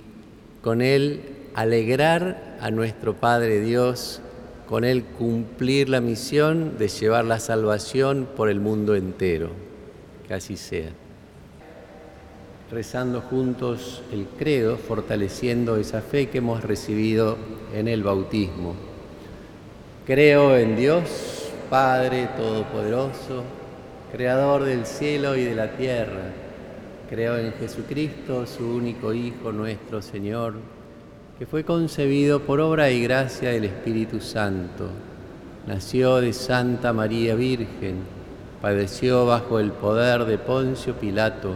con 0.62 0.82
Él 0.82 1.22
alegrar 1.54 2.58
a 2.60 2.72
nuestro 2.72 3.16
Padre 3.16 3.62
Dios, 3.62 4.22
con 4.68 4.84
Él 4.84 5.06
cumplir 5.06 5.88
la 5.88 6.02
misión 6.02 6.78
de 6.78 6.90
llevar 6.90 7.24
la 7.24 7.40
salvación 7.40 8.28
por 8.36 8.50
el 8.50 8.60
mundo 8.60 8.96
entero. 8.96 9.50
Que 10.28 10.34
así 10.34 10.58
sea 10.58 10.90
rezando 12.72 13.20
juntos 13.20 14.02
el 14.14 14.26
credo, 14.40 14.78
fortaleciendo 14.78 15.76
esa 15.76 16.02
fe 16.02 16.30
que 16.30 16.38
hemos 16.38 16.64
recibido 16.64 17.38
en 17.76 17.90
el 17.90 18.02
bautismo. 18.02 18.76
Creo 20.06 20.56
en 20.56 20.78
Dios, 20.78 21.52
Padre 21.70 22.30
Todopoderoso, 22.38 23.44
Creador 24.14 24.64
del 24.64 24.86
cielo 24.86 25.36
y 25.36 25.44
de 25.44 25.56
la 25.56 25.72
tierra. 25.76 26.32
Creo 27.10 27.38
en 27.38 27.52
Jesucristo, 27.54 28.46
su 28.46 28.66
único 28.66 29.14
Hijo, 29.14 29.52
nuestro 29.52 30.02
Señor, 30.02 30.54
que 31.38 31.46
fue 31.46 31.66
concebido 31.66 32.42
por 32.42 32.62
obra 32.62 32.90
y 32.90 33.04
gracia 33.04 33.50
del 33.50 33.66
Espíritu 33.66 34.22
Santo. 34.22 34.88
Nació 35.68 36.22
de 36.22 36.32
Santa 36.32 36.94
María 36.94 37.36
Virgen, 37.36 37.98
padeció 38.62 39.26
bajo 39.26 39.60
el 39.60 39.72
poder 39.72 40.24
de 40.24 40.38
Poncio 40.38 40.96
Pilato 40.96 41.56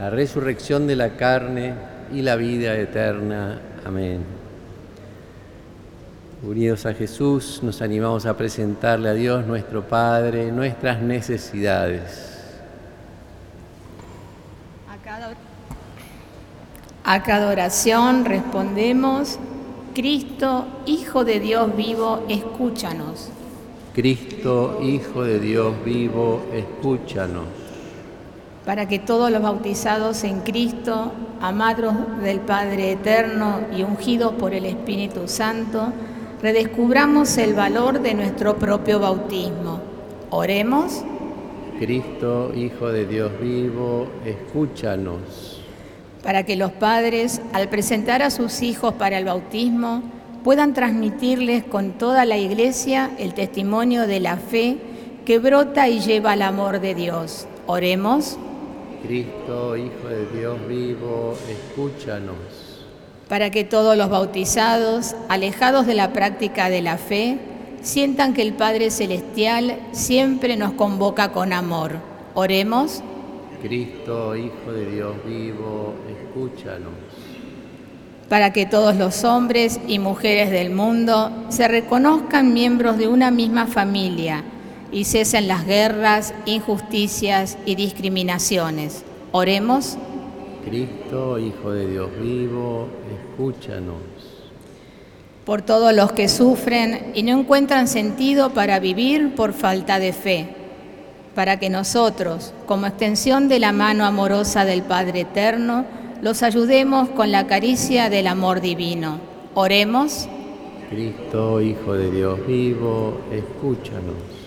la 0.00 0.08
resurrección 0.08 0.86
de 0.86 0.96
la 0.96 1.10
carne 1.10 1.74
y 2.10 2.22
la 2.22 2.36
vida 2.36 2.74
eterna. 2.74 3.60
Amén. 3.84 4.24
Unidos 6.42 6.86
a 6.86 6.94
Jesús, 6.94 7.60
nos 7.62 7.82
animamos 7.82 8.24
a 8.24 8.34
presentarle 8.34 9.10
a 9.10 9.12
Dios 9.12 9.46
nuestro 9.46 9.86
Padre 9.86 10.50
nuestras 10.52 11.02
necesidades. 11.02 12.28
A 17.04 17.22
cada, 17.22 17.48
oración 17.48 18.24
respondemos, 18.24 19.38
Cristo, 19.94 20.66
Hijo 20.86 21.26
de 21.26 21.40
Dios 21.40 21.76
vivo, 21.76 22.24
escúchanos. 22.26 23.28
Cristo, 23.92 24.78
Hijo 24.82 25.24
de 25.24 25.40
Dios 25.40 25.74
vivo, 25.84 26.46
escúchanos 26.54 27.59
para 28.64 28.86
que 28.86 28.98
todos 28.98 29.30
los 29.30 29.42
bautizados 29.42 30.24
en 30.24 30.40
Cristo, 30.40 31.12
amados 31.40 31.94
del 32.22 32.40
Padre 32.40 32.92
Eterno 32.92 33.60
y 33.76 33.82
ungidos 33.82 34.34
por 34.34 34.54
el 34.54 34.66
Espíritu 34.66 35.26
Santo, 35.26 35.92
redescubramos 36.42 37.36
el 37.38 37.54
valor 37.54 38.00
de 38.00 38.14
nuestro 38.14 38.56
propio 38.56 39.00
bautismo. 39.00 39.80
Oremos. 40.30 41.02
Cristo, 41.78 42.52
Hijo 42.54 42.88
de 42.88 43.06
Dios 43.06 43.32
vivo, 43.40 44.06
escúchanos. 44.24 45.62
Para 46.22 46.44
que 46.44 46.56
los 46.56 46.70
padres, 46.72 47.40
al 47.54 47.70
presentar 47.70 48.20
a 48.20 48.30
sus 48.30 48.60
hijos 48.60 48.92
para 48.94 49.16
el 49.16 49.24
bautismo, 49.24 50.02
puedan 50.44 50.74
transmitirles 50.74 51.64
con 51.64 51.92
toda 51.92 52.26
la 52.26 52.36
iglesia 52.36 53.10
el 53.18 53.32
testimonio 53.32 54.06
de 54.06 54.20
la 54.20 54.36
fe 54.36 54.76
que 55.24 55.38
brota 55.38 55.88
y 55.88 56.00
lleva 56.00 56.34
el 56.34 56.42
amor 56.42 56.80
de 56.80 56.94
Dios. 56.94 57.46
Oremos. 57.66 58.38
Cristo, 59.02 59.76
Hijo 59.76 60.08
de 60.08 60.26
Dios 60.38 60.58
vivo, 60.68 61.34
escúchanos. 61.48 62.36
Para 63.28 63.50
que 63.50 63.64
todos 63.64 63.96
los 63.96 64.10
bautizados, 64.10 65.14
alejados 65.28 65.86
de 65.86 65.94
la 65.94 66.12
práctica 66.12 66.68
de 66.68 66.82
la 66.82 66.98
fe, 66.98 67.38
sientan 67.82 68.34
que 68.34 68.42
el 68.42 68.52
Padre 68.54 68.90
Celestial 68.90 69.78
siempre 69.92 70.56
nos 70.56 70.72
convoca 70.72 71.32
con 71.32 71.52
amor. 71.52 71.96
Oremos. 72.34 73.02
Cristo, 73.62 74.36
Hijo 74.36 74.72
de 74.72 74.90
Dios 74.90 75.14
vivo, 75.24 75.94
escúchanos. 76.08 76.92
Para 78.28 78.52
que 78.52 78.66
todos 78.66 78.96
los 78.96 79.24
hombres 79.24 79.80
y 79.88 79.98
mujeres 79.98 80.50
del 80.50 80.70
mundo 80.70 81.30
se 81.48 81.66
reconozcan 81.68 82.52
miembros 82.52 82.96
de 82.96 83.08
una 83.08 83.30
misma 83.30 83.66
familia 83.66 84.44
y 84.92 85.04
cesen 85.04 85.48
las 85.48 85.66
guerras, 85.66 86.34
injusticias 86.46 87.58
y 87.64 87.74
discriminaciones. 87.74 89.04
Oremos. 89.32 89.96
Cristo, 90.64 91.38
Hijo 91.38 91.70
de 91.70 91.90
Dios 91.90 92.10
vivo, 92.20 92.88
escúchanos. 93.10 93.96
Por 95.44 95.62
todos 95.62 95.94
los 95.94 96.12
que 96.12 96.28
sufren 96.28 97.12
y 97.14 97.22
no 97.22 97.38
encuentran 97.38 97.88
sentido 97.88 98.50
para 98.50 98.78
vivir 98.78 99.34
por 99.34 99.52
falta 99.52 99.98
de 99.98 100.12
fe, 100.12 100.48
para 101.34 101.58
que 101.58 101.70
nosotros, 101.70 102.52
como 102.66 102.86
extensión 102.86 103.48
de 103.48 103.58
la 103.58 103.72
mano 103.72 104.04
amorosa 104.04 104.64
del 104.64 104.82
Padre 104.82 105.20
Eterno, 105.20 105.84
los 106.20 106.42
ayudemos 106.42 107.08
con 107.08 107.32
la 107.32 107.46
caricia 107.46 108.10
del 108.10 108.26
amor 108.26 108.60
divino. 108.60 109.18
Oremos. 109.54 110.28
Cristo, 110.90 111.60
Hijo 111.62 111.94
de 111.94 112.10
Dios 112.10 112.46
vivo, 112.46 113.20
escúchanos 113.32 114.39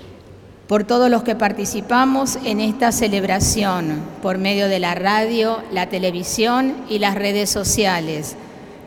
por 0.73 0.85
todos 0.85 1.07
los 1.11 1.21
que 1.21 1.35
participamos 1.35 2.39
en 2.45 2.59
esta 2.59 2.91
celebración 2.91 4.01
por 4.23 4.39
medio 4.39 4.67
de 4.67 4.79
la 4.79 4.95
radio, 4.95 5.59
la 5.71 5.87
televisión 5.87 6.73
y 6.89 6.97
las 6.97 7.13
redes 7.13 7.51
sociales, 7.51 8.35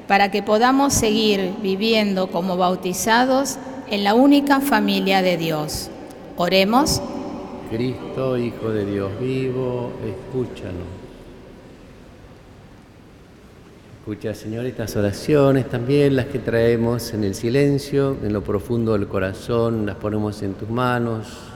para 0.09 0.33
que 0.33 0.43
podamos 0.43 0.95
seguir 0.95 1.55
viviendo 1.63 2.27
como 2.27 2.57
bautizados 2.57 3.59
en 3.89 4.03
la 4.03 4.15
única 4.15 4.61
familia 4.61 5.23
de 5.23 5.37
Dios. 5.37 5.89
Oremos. 6.37 7.01
Cristo, 7.71 8.37
Hijo 8.37 8.71
de 8.71 8.85
Dios 8.85 9.13
vivo, 9.21 9.93
escúchanos. 10.05 10.89
Escucha, 14.01 14.35
Señor, 14.35 14.67
estas 14.67 14.97
oraciones 14.97 15.69
también, 15.69 16.17
las 16.17 16.27
que 16.27 16.41
traemos 16.41 17.15
en 17.15 17.23
el 17.23 17.37
silencio, 17.37 18.17
en 18.25 18.33
lo 18.33 18.43
profundo 18.43 18.95
del 18.95 19.07
corazón, 19.07 19.87
las 19.87 19.95
ponemos 19.95 20.43
en 20.43 20.55
tus 20.55 20.69
manos, 20.69 21.56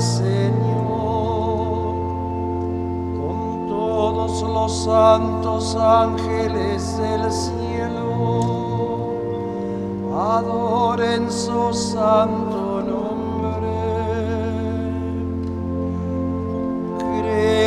Señor, 0.00 0.88
con 3.20 3.66
todos 3.68 4.42
los 4.42 4.84
santos 4.84 5.76
ángeles 5.76 6.96
del 6.96 7.30
cielo, 7.30 9.10
adoren 10.16 11.30
su 11.30 11.74
santo 11.74 12.82
nombre. 12.82 13.68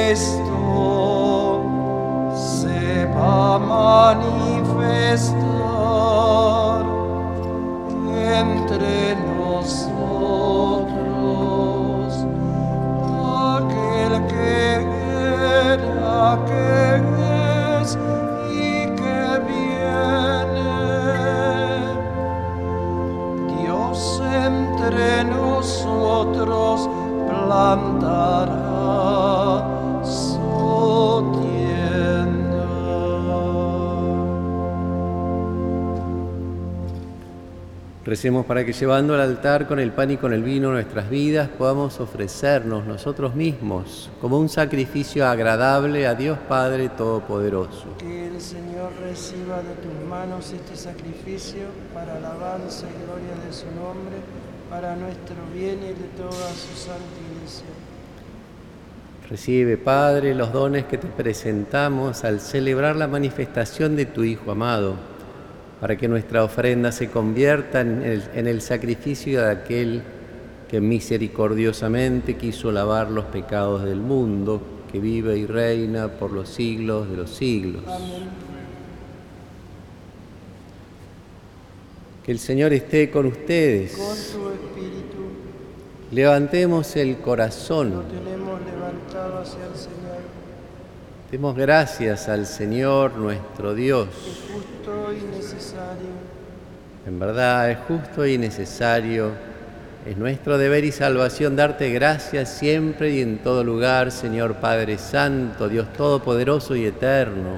Cristo 0.10 1.62
sepa 2.34 3.60
manifestar. 3.60 5.43
Recemos 38.14 38.46
para 38.46 38.64
que 38.64 38.74
llevando 38.74 39.16
al 39.16 39.22
altar 39.22 39.68
con 39.68 39.80
el 39.80 39.92
pan 39.92 40.12
y 40.12 40.18
con 40.18 40.34
el 40.34 40.44
vino 40.44 40.72
nuestras 40.72 41.10
vidas 41.10 41.50
podamos 41.50 42.00
ofrecernos 42.00 42.86
nosotros 42.86 43.34
mismos 43.34 44.12
como 44.22 44.38
un 44.38 44.50
sacrificio 44.50 45.28
agradable 45.28 46.06
a 46.06 46.14
Dios 46.14 46.38
Padre 46.48 46.90
Todopoderoso. 46.90 47.98
Que 47.98 48.28
el 48.28 48.40
Señor 48.40 48.92
reciba 49.02 49.64
de 49.64 49.74
tus 49.82 50.08
manos 50.08 50.54
este 50.54 50.76
sacrificio 50.76 51.64
para 51.92 52.18
alabanza 52.18 52.86
y 52.86 53.04
gloria 53.04 53.34
de 53.48 53.52
su 53.52 53.66
nombre, 53.66 54.18
para 54.70 54.96
nuestro 54.96 55.36
bien 55.52 55.80
y 55.82 55.88
de 55.88 56.08
toda 56.16 56.50
su 56.52 56.78
santa 56.78 57.18
iglesia. 57.36 57.66
Recibe, 59.28 59.78
Padre, 59.78 60.36
los 60.36 60.54
dones 60.54 60.86
que 60.86 61.00
te 61.00 61.08
presentamos 61.08 62.24
al 62.24 62.42
celebrar 62.42 62.96
la 62.96 63.08
manifestación 63.08 63.96
de 63.96 64.06
tu 64.06 64.24
Hijo 64.24 64.52
amado 64.52 65.13
para 65.84 65.98
que 65.98 66.08
nuestra 66.08 66.46
ofrenda 66.46 66.94
se 66.94 67.10
convierta 67.10 67.82
en 67.82 68.48
el, 68.48 68.62
sacrificio 68.62 69.42
de 69.42 69.52
aquel 69.52 70.02
que 70.70 70.80
misericordiosamente 70.80 72.38
quiso 72.38 72.72
lavar 72.72 73.12
los 73.12 73.26
pecados 73.26 73.84
del 73.84 74.00
mundo, 74.00 74.62
que 74.90 75.00
vive 75.00 75.38
y 75.38 75.46
reina 75.46 76.08
por 76.08 76.32
los 76.32 76.48
siglos 76.48 77.10
de 77.10 77.18
los 77.18 77.32
siglos. 77.32 77.84
Que 82.26 82.32
el 82.32 82.40
Señor 82.40 82.72
esté 82.72 83.12
con 83.12 83.26
ustedes. 83.26 83.92
Con 83.92 84.16
su 84.16 84.52
espíritu. 84.52 85.18
Levantemos 86.14 86.96
el 86.96 87.18
corazón. 87.18 87.90
Lo 87.92 88.02
tenemos 88.04 88.62
levantado 88.62 89.40
hacia 89.42 89.66
el 89.66 89.76
Señor. 89.76 90.04
Demos 91.30 91.58
gracias 91.58 92.30
al 92.30 92.46
Señor 92.46 93.18
nuestro 93.18 93.76
Dios. 93.76 94.08
Es 94.08 94.54
justo 94.54 94.93
En 97.06 97.20
verdad 97.20 97.70
es 97.70 97.78
justo 97.88 98.26
y 98.26 98.38
necesario. 98.38 99.32
Es 100.06 100.18
nuestro 100.18 100.58
deber 100.58 100.84
y 100.84 100.92
salvación 100.92 101.56
darte 101.56 101.90
gracias 101.92 102.50
siempre 102.50 103.12
y 103.12 103.22
en 103.22 103.38
todo 103.40 103.64
lugar, 103.64 104.12
Señor 104.12 104.56
Padre 104.56 104.98
Santo, 104.98 105.70
Dios 105.70 105.92
Todopoderoso 105.94 106.76
y 106.76 106.86
Eterno. 106.86 107.58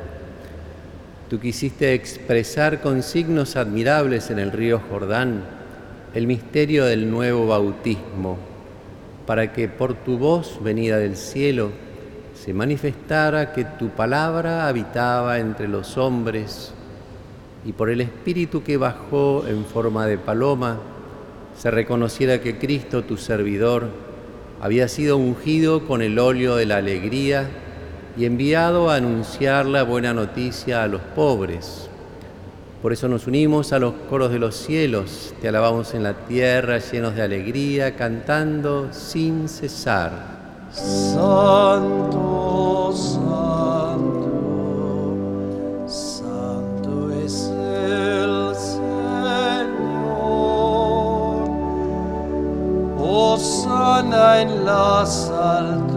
Tú 1.30 1.39
quisiste 1.39 1.94
expresar 1.94 2.82
con 2.82 3.02
signos 3.02 3.56
admirables 3.56 4.30
en 4.30 4.39
el 4.39 4.52
río 4.52 4.82
Jordán 4.89 5.44
el 6.15 6.28
misterio 6.28 6.86
del 6.86 7.12
nuevo 7.12 7.48
bautismo, 7.48 8.38
para 9.26 9.52
que 9.52 9.68
por 9.68 9.96
tu 9.96 10.18
voz 10.18 10.63
venida 10.63 10.98
del 10.98 11.18
cielo, 11.18 11.72
se 12.34 12.54
manifestara 12.54 13.52
que 13.52 13.65
tu 13.65 13.89
palabra 13.89 14.68
habitaba 14.68 15.39
entre 15.39 15.68
los 15.68 15.98
hombres 15.98 16.74
y 17.65 17.73
por 17.73 17.89
el 17.89 17.99
Espíritu 18.01 18.63
que 18.63 18.78
bajó 18.78 19.43
en 19.47 19.65
forma 19.65 20.06
de 20.06 20.19
paloma, 20.19 20.78
se 21.58 21.71
reconociera 21.71 22.39
que 22.39 22.60
Cristo, 22.60 23.04
tu 23.04 23.17
servidor, 23.17 23.89
había 24.62 24.88
sido 24.88 25.17
ungido 25.17 25.88
con 25.88 26.01
el 26.01 26.19
óleo 26.19 26.56
de 26.56 26.65
la 26.65 26.78
alegría 26.78 27.49
y 28.17 28.25
enviado 28.25 28.89
a 28.89 28.95
anunciar 28.95 29.65
la 29.65 29.84
buena 29.84 30.13
noticia 30.13 30.84
a 30.84 30.88
los 30.88 31.01
pobres. 31.01 31.89
Por 32.82 32.93
eso 32.93 33.08
nos 33.08 33.25
unimos 33.25 33.73
a 33.73 33.80
los 33.80 33.93
coros 34.10 34.32
de 34.32 34.38
los 34.38 34.56
cielos, 34.56 35.34
te 35.41 35.47
alabamos 35.47 35.95
en 35.95 36.04
la 36.04 36.13
tierra 36.13 36.78
llenos 36.78 37.15
de 37.15 37.23
alegría, 37.23 37.95
cantando 37.95 38.93
sin 38.93 39.49
cesar. 39.49 40.36
Santo, 40.71 42.15
En 53.98 54.66
las 54.66 55.30
alturas. 55.30 55.96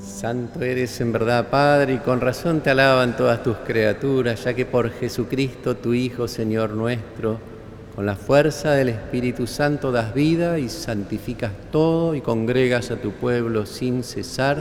Santo 0.00 0.62
eres 0.62 0.98
en 1.02 1.12
verdad, 1.12 1.48
Padre, 1.50 1.92
y 1.92 1.98
con 1.98 2.22
razón 2.22 2.62
te 2.62 2.70
alaban 2.70 3.14
todas 3.14 3.42
tus 3.42 3.58
criaturas, 3.58 4.42
ya 4.42 4.54
que 4.54 4.64
por 4.64 4.90
Jesucristo, 4.90 5.76
tu 5.76 5.92
Hijo, 5.92 6.26
Señor 6.28 6.70
nuestro, 6.70 7.52
con 7.94 8.06
la 8.06 8.16
fuerza 8.16 8.72
del 8.72 8.88
Espíritu 8.88 9.46
Santo 9.46 9.92
das 9.92 10.14
vida 10.14 10.58
y 10.58 10.68
santificas 10.68 11.52
todo 11.70 12.14
y 12.16 12.20
congregas 12.20 12.90
a 12.90 12.96
tu 12.96 13.12
pueblo 13.12 13.66
sin 13.66 14.02
cesar, 14.02 14.58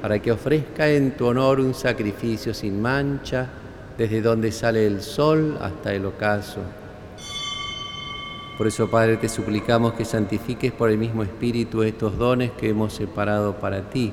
para 0.00 0.20
que 0.20 0.30
ofrezca 0.30 0.88
en 0.88 1.16
tu 1.16 1.26
honor 1.26 1.58
un 1.58 1.74
sacrificio 1.74 2.54
sin 2.54 2.80
mancha, 2.80 3.48
desde 3.98 4.22
donde 4.22 4.52
sale 4.52 4.86
el 4.86 5.02
sol 5.02 5.58
hasta 5.60 5.92
el 5.94 6.06
ocaso. 6.06 6.60
Por 8.56 8.68
eso, 8.68 8.88
Padre, 8.88 9.16
te 9.16 9.28
suplicamos 9.28 9.94
que 9.94 10.04
santifiques 10.04 10.70
por 10.70 10.90
el 10.90 10.98
mismo 10.98 11.24
Espíritu 11.24 11.82
estos 11.82 12.16
dones 12.16 12.52
que 12.52 12.68
hemos 12.68 12.92
separado 12.92 13.56
para 13.56 13.90
ti, 13.90 14.12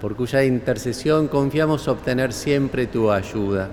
por 0.00 0.16
cuya 0.16 0.42
intercesión 0.44 1.28
confiamos 1.28 1.86
obtener 1.86 2.32
siempre 2.32 2.86
tu 2.86 3.12
ayuda. 3.12 3.68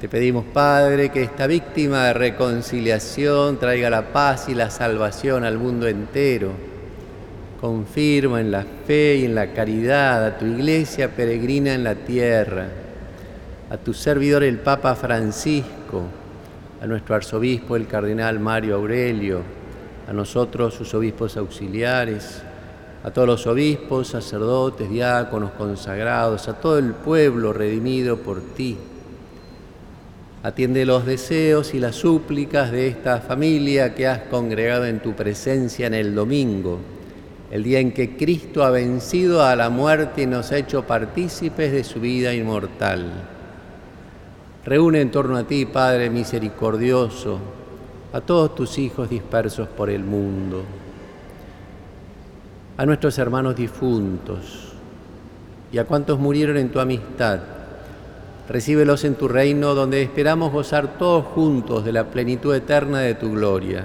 Te 0.00 0.08
pedimos, 0.08 0.44
Padre, 0.46 1.10
que 1.10 1.22
esta 1.22 1.46
víctima 1.46 2.06
de 2.06 2.14
reconciliación 2.14 3.58
traiga 3.58 3.88
la 3.88 4.12
paz 4.12 4.48
y 4.48 4.54
la 4.54 4.68
salvación 4.70 5.44
al 5.44 5.58
mundo 5.58 5.86
entero. 5.86 6.50
Confirma 7.60 8.40
en 8.40 8.50
la 8.50 8.64
fe 8.84 9.18
y 9.18 9.26
en 9.26 9.36
la 9.36 9.52
caridad 9.52 10.26
a 10.26 10.38
tu 10.38 10.46
iglesia 10.46 11.14
peregrina 11.14 11.72
en 11.74 11.84
la 11.84 11.94
tierra, 11.94 12.66
a 13.70 13.76
tu 13.76 13.94
servidor 13.94 14.42
el 14.42 14.58
Papa 14.58 14.96
Francisco, 14.96 16.02
a 16.82 16.86
nuestro 16.88 17.14
arzobispo 17.14 17.76
el 17.76 17.86
Cardenal 17.86 18.40
Mario 18.40 18.74
Aurelio, 18.74 19.42
a 20.08 20.12
nosotros 20.12 20.74
sus 20.74 20.92
obispos 20.94 21.36
auxiliares, 21.36 22.42
a 23.04 23.10
todos 23.10 23.26
los 23.26 23.46
obispos, 23.46 24.08
sacerdotes, 24.08 24.88
diáconos, 24.88 25.50
consagrados, 25.52 26.48
a 26.48 26.54
todo 26.54 26.78
el 26.78 26.92
pueblo 26.92 27.52
redimido 27.52 28.18
por 28.18 28.40
ti. 28.40 28.76
Atiende 30.44 30.84
los 30.84 31.04
deseos 31.06 31.74
y 31.74 31.80
las 31.80 31.96
súplicas 31.96 32.70
de 32.70 32.88
esta 32.88 33.20
familia 33.20 33.94
que 33.94 34.06
has 34.06 34.20
congregado 34.22 34.86
en 34.86 35.00
tu 35.00 35.14
presencia 35.14 35.86
en 35.86 35.94
el 35.94 36.14
domingo, 36.14 36.78
el 37.50 37.62
día 37.62 37.80
en 37.80 37.92
que 37.92 38.16
Cristo 38.16 38.64
ha 38.64 38.70
vencido 38.70 39.44
a 39.44 39.54
la 39.56 39.68
muerte 39.68 40.22
y 40.22 40.26
nos 40.26 40.52
ha 40.52 40.58
hecho 40.58 40.84
partícipes 40.84 41.70
de 41.72 41.84
su 41.84 42.00
vida 42.00 42.32
inmortal. 42.34 43.12
Reúne 44.64 45.00
en 45.00 45.10
torno 45.10 45.36
a 45.36 45.44
ti, 45.44 45.66
Padre 45.66 46.08
misericordioso, 46.08 47.38
a 48.12 48.20
todos 48.20 48.54
tus 48.54 48.78
hijos 48.78 49.10
dispersos 49.10 49.68
por 49.68 49.90
el 49.90 50.04
mundo, 50.04 50.62
a 52.76 52.86
nuestros 52.86 53.18
hermanos 53.18 53.56
difuntos 53.56 54.72
y 55.72 55.78
a 55.78 55.84
cuantos 55.84 56.18
murieron 56.18 56.56
en 56.56 56.70
tu 56.70 56.80
amistad. 56.80 57.40
Recíbelos 58.48 59.04
en 59.04 59.14
tu 59.14 59.28
reino 59.28 59.74
donde 59.74 60.02
esperamos 60.02 60.52
gozar 60.52 60.98
todos 60.98 61.24
juntos 61.26 61.84
de 61.84 61.92
la 61.92 62.04
plenitud 62.04 62.54
eterna 62.54 63.00
de 63.00 63.14
tu 63.14 63.32
gloria. 63.32 63.84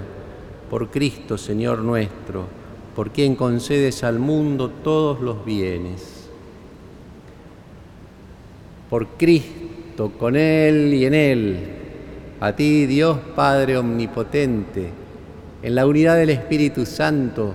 Por 0.68 0.90
Cristo, 0.90 1.38
Señor 1.38 1.78
nuestro, 1.78 2.44
por 2.94 3.10
quien 3.10 3.36
concedes 3.36 4.04
al 4.04 4.18
mundo 4.18 4.70
todos 4.82 5.20
los 5.20 5.44
bienes. 5.44 6.28
Por 8.90 9.06
Cristo, 9.16 10.12
con 10.18 10.36
Él 10.36 10.92
y 10.92 11.06
en 11.06 11.14
Él, 11.14 11.58
a 12.40 12.52
ti 12.52 12.86
Dios 12.86 13.18
Padre 13.34 13.78
Omnipotente, 13.78 14.90
en 15.62 15.74
la 15.74 15.86
unidad 15.86 16.16
del 16.16 16.30
Espíritu 16.30 16.84
Santo, 16.84 17.54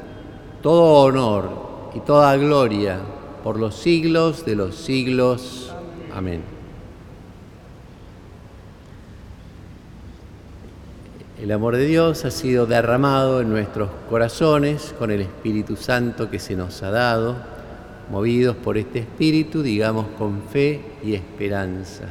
todo 0.63 1.04
honor 1.04 1.49
y 1.93 1.99
toda 1.99 2.36
gloria 2.38 2.97
por 3.43 3.60
los 3.60 3.76
siglos 3.76 4.45
de 4.45 4.56
los 4.56 4.76
siglos. 4.76 5.71
Amén. 6.15 6.41
El 11.39 11.52
amor 11.52 11.76
de 11.76 11.86
Dios 11.86 12.23
ha 12.23 12.32
sido 12.32 12.65
derramado 12.65 13.41
en 13.41 13.49
nuestros 13.49 13.89
corazones 14.10 14.95
con 14.97 15.12
el 15.12 15.19
Espíritu 15.19 15.76
Santo 15.76 16.32
que 16.32 16.39
se 16.39 16.56
nos 16.56 16.82
ha 16.82 16.89
dado. 16.91 17.36
Movidos 18.10 18.56
por 18.56 18.78
este 18.78 18.99
Espíritu, 18.99 19.62
digamos 19.62 20.06
con 20.17 20.43
fe 20.43 20.82
y 21.04 21.13
esperanza. 21.13 22.06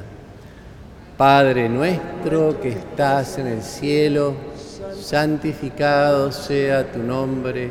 Padre 1.16 1.70
nuestro 1.70 2.60
que 2.60 2.68
estás 2.68 3.38
en 3.38 3.46
el 3.46 3.62
cielo, 3.62 4.34
santificado 5.00 6.30
sea 6.30 6.92
tu 6.92 6.98
nombre, 6.98 7.70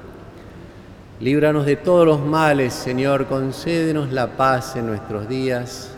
Líbranos 1.21 1.67
de 1.67 1.75
todos 1.75 2.03
los 2.03 2.19
males, 2.19 2.73
Señor, 2.73 3.27
concédenos 3.27 4.11
la 4.11 4.37
paz 4.37 4.75
en 4.75 4.87
nuestros 4.87 5.29
días 5.29 5.91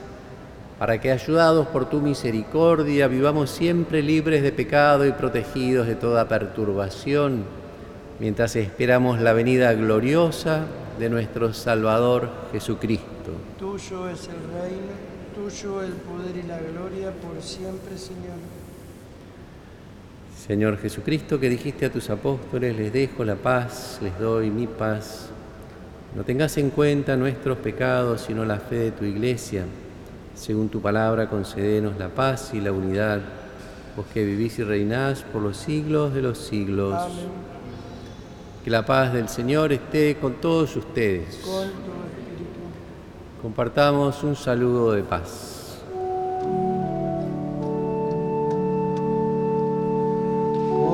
para 0.78 1.00
que 1.00 1.14
ayudados 1.14 1.66
por 1.68 1.90
tu 1.90 2.02
misericordia 2.02 3.08
vivamos 3.08 3.50
siempre 3.50 4.02
libres 4.02 4.44
de 4.44 4.52
pecado 4.52 5.08
y 5.08 5.14
protegidos 5.14 5.88
de 5.88 5.96
toda 5.96 6.28
perturbación, 6.28 7.46
mientras 8.20 8.58
esperamos 8.58 9.22
la 9.22 9.32
venida 9.32 9.72
gloriosa 9.72 10.66
de 11.00 11.10
nuestro 11.10 11.54
Salvador 11.54 12.30
Jesucristo. 12.52 13.32
Tuyo 13.58 14.10
es 14.10 14.28
el 14.28 14.62
reino, 14.62 14.92
tuyo 15.34 15.84
el 15.84 15.94
poder 15.94 16.36
y 16.36 16.44
la 16.46 16.60
gloria 16.60 17.12
por 17.12 17.42
siempre, 17.42 17.98
Señor. 17.98 18.63
Señor 20.46 20.78
Jesucristo, 20.78 21.40
que 21.40 21.50
dijiste 21.50 21.86
a 21.86 21.92
tus 21.92 22.10
apóstoles, 22.10 22.76
les 22.76 22.92
dejo 22.92 23.24
la 23.24 23.36
paz, 23.36 24.00
les 24.02 24.18
doy 24.20 24.50
mi 24.50 24.68
paz. 24.68 25.30
No 26.16 26.24
tengas 26.24 26.58
en 26.58 26.70
cuenta 26.70 27.16
nuestros 27.16 27.58
pecados, 27.58 28.22
sino 28.22 28.46
la 28.46 28.60
fe 28.60 28.76
de 28.76 28.92
tu 28.92 29.06
iglesia 29.06 29.66
según 30.36 30.70
tu 30.70 30.82
palabra, 30.82 31.30
concédenos 31.30 31.98
la 31.98 32.10
paz 32.10 32.52
y 32.54 32.60
la 32.60 32.72
unidad, 32.72 33.22
vos 33.96 34.06
que 34.14 34.26
vivís 34.26 34.58
y 34.60 34.64
reinás 34.64 35.22
por 35.22 35.42
los 35.42 35.58
siglos 35.58 36.14
de 36.14 36.22
los 36.22 36.38
siglos. 36.38 37.00
Que 38.64 38.70
la 38.70 38.86
paz 38.86 39.14
del 39.14 39.30
Señor 39.30 39.72
esté 39.74 40.18
con 40.18 40.36
todos 40.36 40.76
ustedes. 40.76 41.42
Compartamos 43.42 44.24
un 44.24 44.36
saludo 44.36 44.94
de 44.94 45.04
paz. 45.04 45.63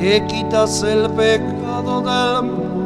que 0.00 0.24
quitas 0.28 0.82
el 0.82 1.10
pecado 1.10 2.02
del 2.02 2.42
mundo 2.42 2.78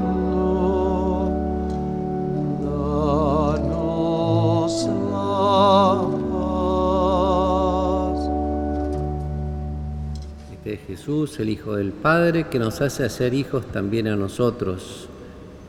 Jesús, 10.86 11.40
el 11.40 11.48
Hijo 11.48 11.76
del 11.76 11.90
Padre, 11.92 12.48
que 12.48 12.58
nos 12.58 12.80
hace 12.80 13.04
hacer 13.04 13.34
hijos 13.34 13.66
también 13.72 14.08
a 14.08 14.16
nosotros, 14.16 15.08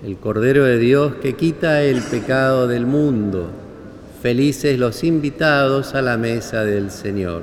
el 0.06 0.18
Cordero 0.18 0.64
de 0.66 0.78
Dios 0.78 1.16
que 1.22 1.36
quita 1.36 1.82
el 1.82 2.02
pecado 2.02 2.68
del 2.68 2.86
mundo. 2.86 3.50
Felices 4.22 4.78
los 4.78 5.04
invitados 5.04 5.96
a 5.96 6.02
la 6.02 6.18
mesa 6.18 6.64
del 6.64 6.92
Señor. 6.92 7.42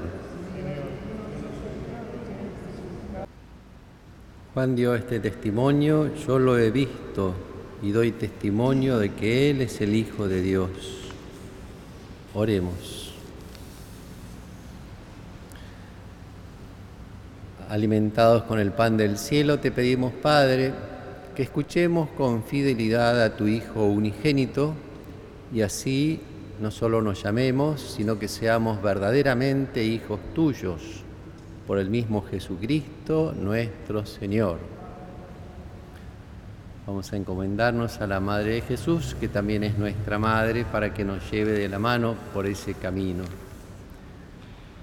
Juan 4.60 4.76
dio 4.76 4.94
este 4.94 5.20
testimonio, 5.20 6.14
yo 6.26 6.38
lo 6.38 6.58
he 6.58 6.70
visto 6.70 7.32
y 7.80 7.92
doy 7.92 8.12
testimonio 8.12 8.98
de 8.98 9.14
que 9.14 9.48
Él 9.48 9.62
es 9.62 9.80
el 9.80 9.94
Hijo 9.94 10.28
de 10.28 10.42
Dios. 10.42 10.68
Oremos. 12.34 13.14
alimentados 17.70 18.42
con 18.42 18.58
el 18.58 18.72
pan 18.72 18.98
del 18.98 19.16
cielo, 19.16 19.60
te 19.60 19.70
pedimos, 19.70 20.12
Padre, 20.12 20.74
que 21.34 21.42
escuchemos 21.42 22.10
con 22.10 22.44
fidelidad 22.44 23.22
a 23.22 23.36
tu 23.36 23.46
Hijo 23.46 23.86
unigénito 23.86 24.74
y 25.54 25.62
así 25.62 26.20
no 26.60 26.70
solo 26.70 27.00
nos 27.00 27.22
llamemos, 27.22 27.80
sino 27.80 28.18
que 28.18 28.28
seamos 28.28 28.82
verdaderamente 28.82 29.82
hijos 29.84 30.20
tuyos, 30.34 31.02
por 31.70 31.78
el 31.78 31.88
mismo 31.88 32.22
Jesucristo 32.22 33.32
nuestro 33.32 34.04
Señor. 34.04 34.58
Vamos 36.84 37.12
a 37.12 37.16
encomendarnos 37.16 38.00
a 38.00 38.08
la 38.08 38.18
Madre 38.18 38.54
de 38.54 38.62
Jesús, 38.62 39.14
que 39.20 39.28
también 39.28 39.62
es 39.62 39.78
nuestra 39.78 40.18
Madre, 40.18 40.64
para 40.64 40.92
que 40.92 41.04
nos 41.04 41.30
lleve 41.30 41.52
de 41.52 41.68
la 41.68 41.78
mano 41.78 42.16
por 42.34 42.46
ese 42.46 42.74
camino. 42.74 43.22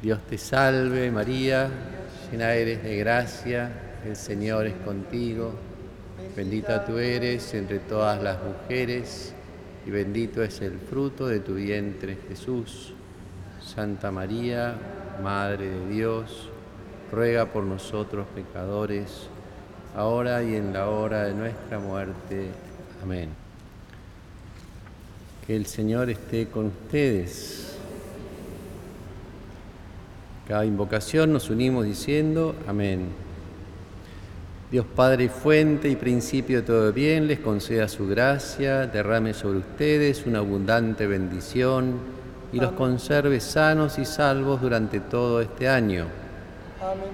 Dios 0.01 0.21
te 0.29 0.37
salve 0.37 1.11
María 1.11 1.69
llena 2.31 2.53
eres 2.53 2.81
de 2.81 2.95
gracia, 2.95 3.69
el 4.05 4.15
Señor 4.15 4.67
es 4.67 4.75
contigo, 4.85 5.55
bendita 6.37 6.85
tú 6.85 6.99
eres 6.99 7.53
entre 7.53 7.79
todas 7.79 8.23
las 8.23 8.37
mujeres 8.41 9.33
y 9.85 9.89
bendito 9.89 10.41
es 10.41 10.61
el 10.61 10.79
fruto 10.79 11.27
de 11.27 11.41
tu 11.41 11.55
vientre 11.55 12.17
Jesús. 12.29 12.93
Santa 13.61 14.09
María, 14.09 14.73
Madre 15.21 15.67
de 15.67 15.89
Dios, 15.89 16.51
ruega 17.11 17.45
por 17.45 17.63
nosotros 17.63 18.27
pecadores, 18.35 19.27
ahora 19.95 20.43
y 20.43 20.55
en 20.55 20.73
la 20.73 20.89
hora 20.89 21.23
de 21.23 21.33
nuestra 21.33 21.79
muerte. 21.79 22.49
Amén. 23.03 23.29
Que 25.45 25.55
el 25.55 25.65
Señor 25.65 26.09
esté 26.09 26.47
con 26.47 26.67
ustedes 26.67 27.67
cada 30.47 30.63
invocación 30.63 31.33
nos 31.33 31.49
unimos 31.49 31.85
diciendo 31.85 32.55
amén. 32.69 33.09
Dios 34.71 34.85
Padre, 34.95 35.27
fuente 35.27 35.89
y 35.89 35.97
principio 35.97 36.61
de 36.61 36.67
todo 36.67 36.93
bien, 36.93 37.27
les 37.27 37.39
conceda 37.39 37.89
su 37.89 38.07
gracia, 38.07 38.87
derrame 38.87 39.33
sobre 39.33 39.59
ustedes 39.59 40.25
una 40.25 40.39
abundante 40.39 41.05
bendición 41.05 41.95
y 42.53 42.61
los 42.61 42.71
conserve 42.73 43.41
sanos 43.41 43.99
y 43.99 44.05
salvos 44.05 44.61
durante 44.61 45.01
todo 45.01 45.41
este 45.41 45.67
año. 45.67 46.05
Amén. 46.81 47.09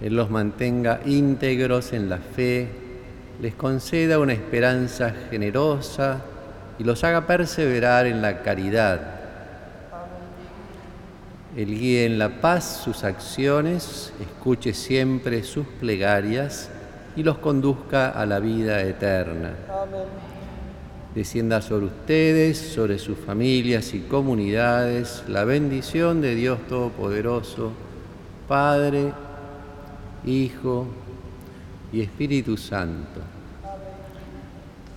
Él 0.00 0.14
los 0.14 0.30
mantenga 0.30 1.00
íntegros 1.04 1.92
en 1.92 2.08
la 2.08 2.18
fe, 2.18 2.68
les 3.40 3.54
conceda 3.54 4.18
una 4.18 4.32
esperanza 4.32 5.12
generosa 5.30 6.22
y 6.78 6.84
los 6.84 7.02
haga 7.04 7.26
perseverar 7.26 8.06
en 8.06 8.22
la 8.22 8.42
caridad 8.42 9.18
él 11.58 11.76
guíe 11.76 12.04
en 12.04 12.20
la 12.20 12.40
paz 12.40 12.82
sus 12.84 13.02
acciones, 13.02 14.12
escuche 14.20 14.72
siempre 14.72 15.42
sus 15.42 15.66
plegarias 15.66 16.70
y 17.16 17.24
los 17.24 17.38
conduzca 17.38 18.10
a 18.10 18.24
la 18.26 18.38
vida 18.38 18.80
eterna. 18.82 19.54
Amén. 19.68 20.04
Descienda 21.16 21.60
sobre 21.60 21.86
ustedes, 21.86 22.58
sobre 22.58 23.00
sus 23.00 23.18
familias 23.18 23.92
y 23.92 24.02
comunidades, 24.02 25.24
la 25.26 25.42
bendición 25.42 26.20
de 26.20 26.36
Dios 26.36 26.60
Todopoderoso, 26.68 27.72
Padre, 28.48 29.12
Hijo 30.24 30.86
y 31.92 32.00
Espíritu 32.00 32.56
Santo. 32.56 33.20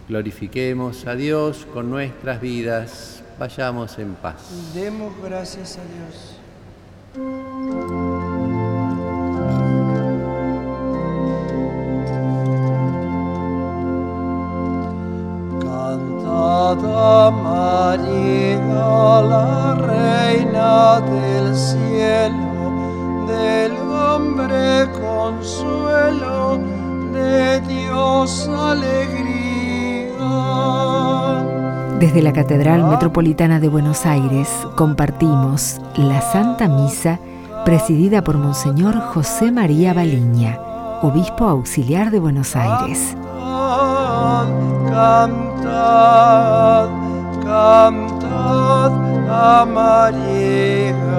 Glorifiquemos 0.08 1.06
a 1.06 1.16
Dios 1.16 1.68
con 1.74 1.90
nuestras 1.90 2.42
vidas. 2.42 3.24
Vayamos 3.38 3.98
en 4.00 4.14
paz. 4.16 4.72
Demos 4.74 5.14
gracias 5.22 5.78
a 5.78 5.82
Dios. 5.84 6.38
Cantad 15.60 16.80
a 16.86 17.32
María, 17.32 18.58
la 19.22 19.76
reina 19.76 21.02
del 21.02 21.56
cielo, 21.56 22.51
del 23.28 23.78
hombre 23.78 24.88
consuelo, 24.94 26.60
de 27.14 27.62
Dios 27.62 28.48
alegría. 28.48 29.42
Desde 32.00 32.22
la 32.22 32.34
Catedral 32.34 32.84
Metropolitana 32.84 33.60
de 33.60 33.68
Buenos 33.68 34.06
Aires 34.06 34.50
compartimos 34.76 35.80
la 35.96 36.22
Santa 36.22 36.68
Misa 36.68 37.20
presidida 37.64 38.24
por 38.24 38.38
Monseñor 38.38 39.00
José 39.00 39.52
María 39.52 39.94
Baliña, 39.94 40.60
obispo 41.02 41.46
auxiliar 41.46 42.10
de 42.10 42.20
Buenos 42.20 42.56
Aires. 42.56 43.16
Cantad, 44.90 46.10
cantad 47.44 48.92
a 49.30 49.66
María. 49.66 51.11